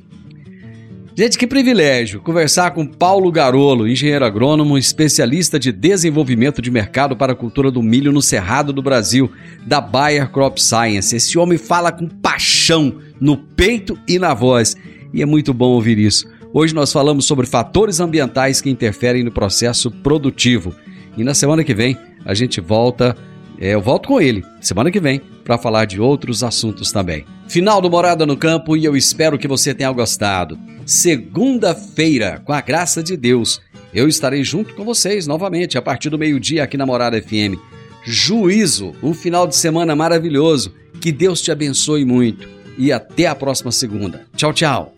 Gente, 1.18 1.38
que 1.38 1.46
privilégio 1.46 2.20
conversar 2.20 2.72
com 2.72 2.86
Paulo 2.86 3.32
Garolo, 3.32 3.88
engenheiro 3.88 4.22
agrônomo, 4.22 4.76
especialista 4.76 5.58
de 5.58 5.72
desenvolvimento 5.72 6.60
de 6.60 6.70
mercado 6.70 7.16
para 7.16 7.32
a 7.32 7.34
cultura 7.34 7.70
do 7.70 7.82
milho 7.82 8.12
no 8.12 8.20
Cerrado 8.20 8.70
do 8.70 8.82
Brasil, 8.82 9.32
da 9.66 9.80
Bayer 9.80 10.30
Crop 10.30 10.60
Science. 10.60 11.16
Esse 11.16 11.38
homem 11.38 11.56
fala 11.56 11.90
com 11.90 12.06
paixão 12.06 12.98
no 13.18 13.34
peito 13.34 13.98
e 14.06 14.18
na 14.18 14.34
voz, 14.34 14.76
e 15.10 15.22
é 15.22 15.24
muito 15.24 15.54
bom 15.54 15.68
ouvir 15.68 15.98
isso. 15.98 16.28
Hoje 16.52 16.74
nós 16.74 16.92
falamos 16.92 17.24
sobre 17.24 17.46
fatores 17.46 17.98
ambientais 17.98 18.60
que 18.60 18.68
interferem 18.68 19.24
no 19.24 19.32
processo 19.32 19.90
produtivo. 19.90 20.74
E 21.16 21.24
na 21.24 21.32
semana 21.32 21.64
que 21.64 21.72
vem 21.72 21.96
a 22.26 22.34
gente 22.34 22.60
volta, 22.60 23.16
é, 23.58 23.70
eu 23.70 23.80
volto 23.80 24.06
com 24.06 24.20
ele, 24.20 24.44
semana 24.60 24.90
que 24.90 25.00
vem, 25.00 25.22
para 25.42 25.56
falar 25.56 25.86
de 25.86 25.98
outros 25.98 26.44
assuntos 26.44 26.92
também. 26.92 27.24
Final 27.48 27.80
do 27.80 27.88
Morada 27.88 28.26
no 28.26 28.36
Campo 28.36 28.76
e 28.76 28.84
eu 28.84 28.94
espero 28.94 29.38
que 29.38 29.48
você 29.48 29.72
tenha 29.72 29.90
gostado. 29.92 30.58
Segunda-feira, 30.86 32.40
com 32.44 32.52
a 32.52 32.60
graça 32.60 33.02
de 33.02 33.16
Deus, 33.16 33.60
eu 33.92 34.06
estarei 34.06 34.44
junto 34.44 34.72
com 34.76 34.84
vocês 34.84 35.26
novamente 35.26 35.76
a 35.76 35.82
partir 35.82 36.10
do 36.10 36.18
meio-dia 36.18 36.62
aqui 36.62 36.76
na 36.76 36.86
Morada 36.86 37.20
FM. 37.20 37.58
Juízo, 38.04 38.94
um 39.02 39.12
final 39.12 39.48
de 39.48 39.56
semana 39.56 39.96
maravilhoso. 39.96 40.72
Que 41.00 41.10
Deus 41.10 41.42
te 41.42 41.50
abençoe 41.50 42.04
muito 42.04 42.48
e 42.78 42.92
até 42.92 43.26
a 43.26 43.34
próxima 43.34 43.72
segunda. 43.72 44.26
Tchau, 44.36 44.52
tchau. 44.52 44.94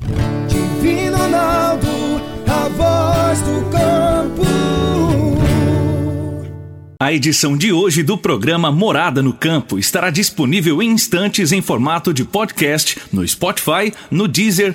Divino 0.47 1.16
Ronaldo, 1.16 1.89
a 2.47 2.68
voz 2.68 3.41
do 3.41 3.70
campo. 3.70 4.43
A 7.01 7.14
edição 7.14 7.57
de 7.57 7.72
hoje 7.72 8.03
do 8.03 8.18
programa 8.18 8.70
Morada 8.70 9.22
no 9.22 9.32
Campo 9.32 9.78
estará 9.78 10.11
disponível 10.11 10.82
em 10.82 10.91
instantes 10.91 11.51
em 11.51 11.62
formato 11.62 12.12
de 12.12 12.26
podcast 12.26 12.99
no 13.11 13.26
Spotify, 13.26 13.91
no 14.11 14.28
Deezer, 14.28 14.74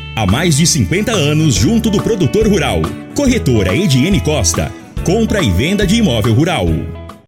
Há 0.13 0.25
mais 0.25 0.57
de 0.57 0.67
50 0.67 1.11
anos 1.11 1.55
junto 1.55 1.89
do 1.89 2.03
produtor 2.03 2.45
rural. 2.45 2.81
Corretora 3.15 3.75
Ediene 3.75 4.19
Costa. 4.19 4.71
Compra 5.05 5.41
e 5.41 5.49
venda 5.49 5.87
de 5.87 5.95
imóvel 5.95 6.33
rural. 6.33 6.67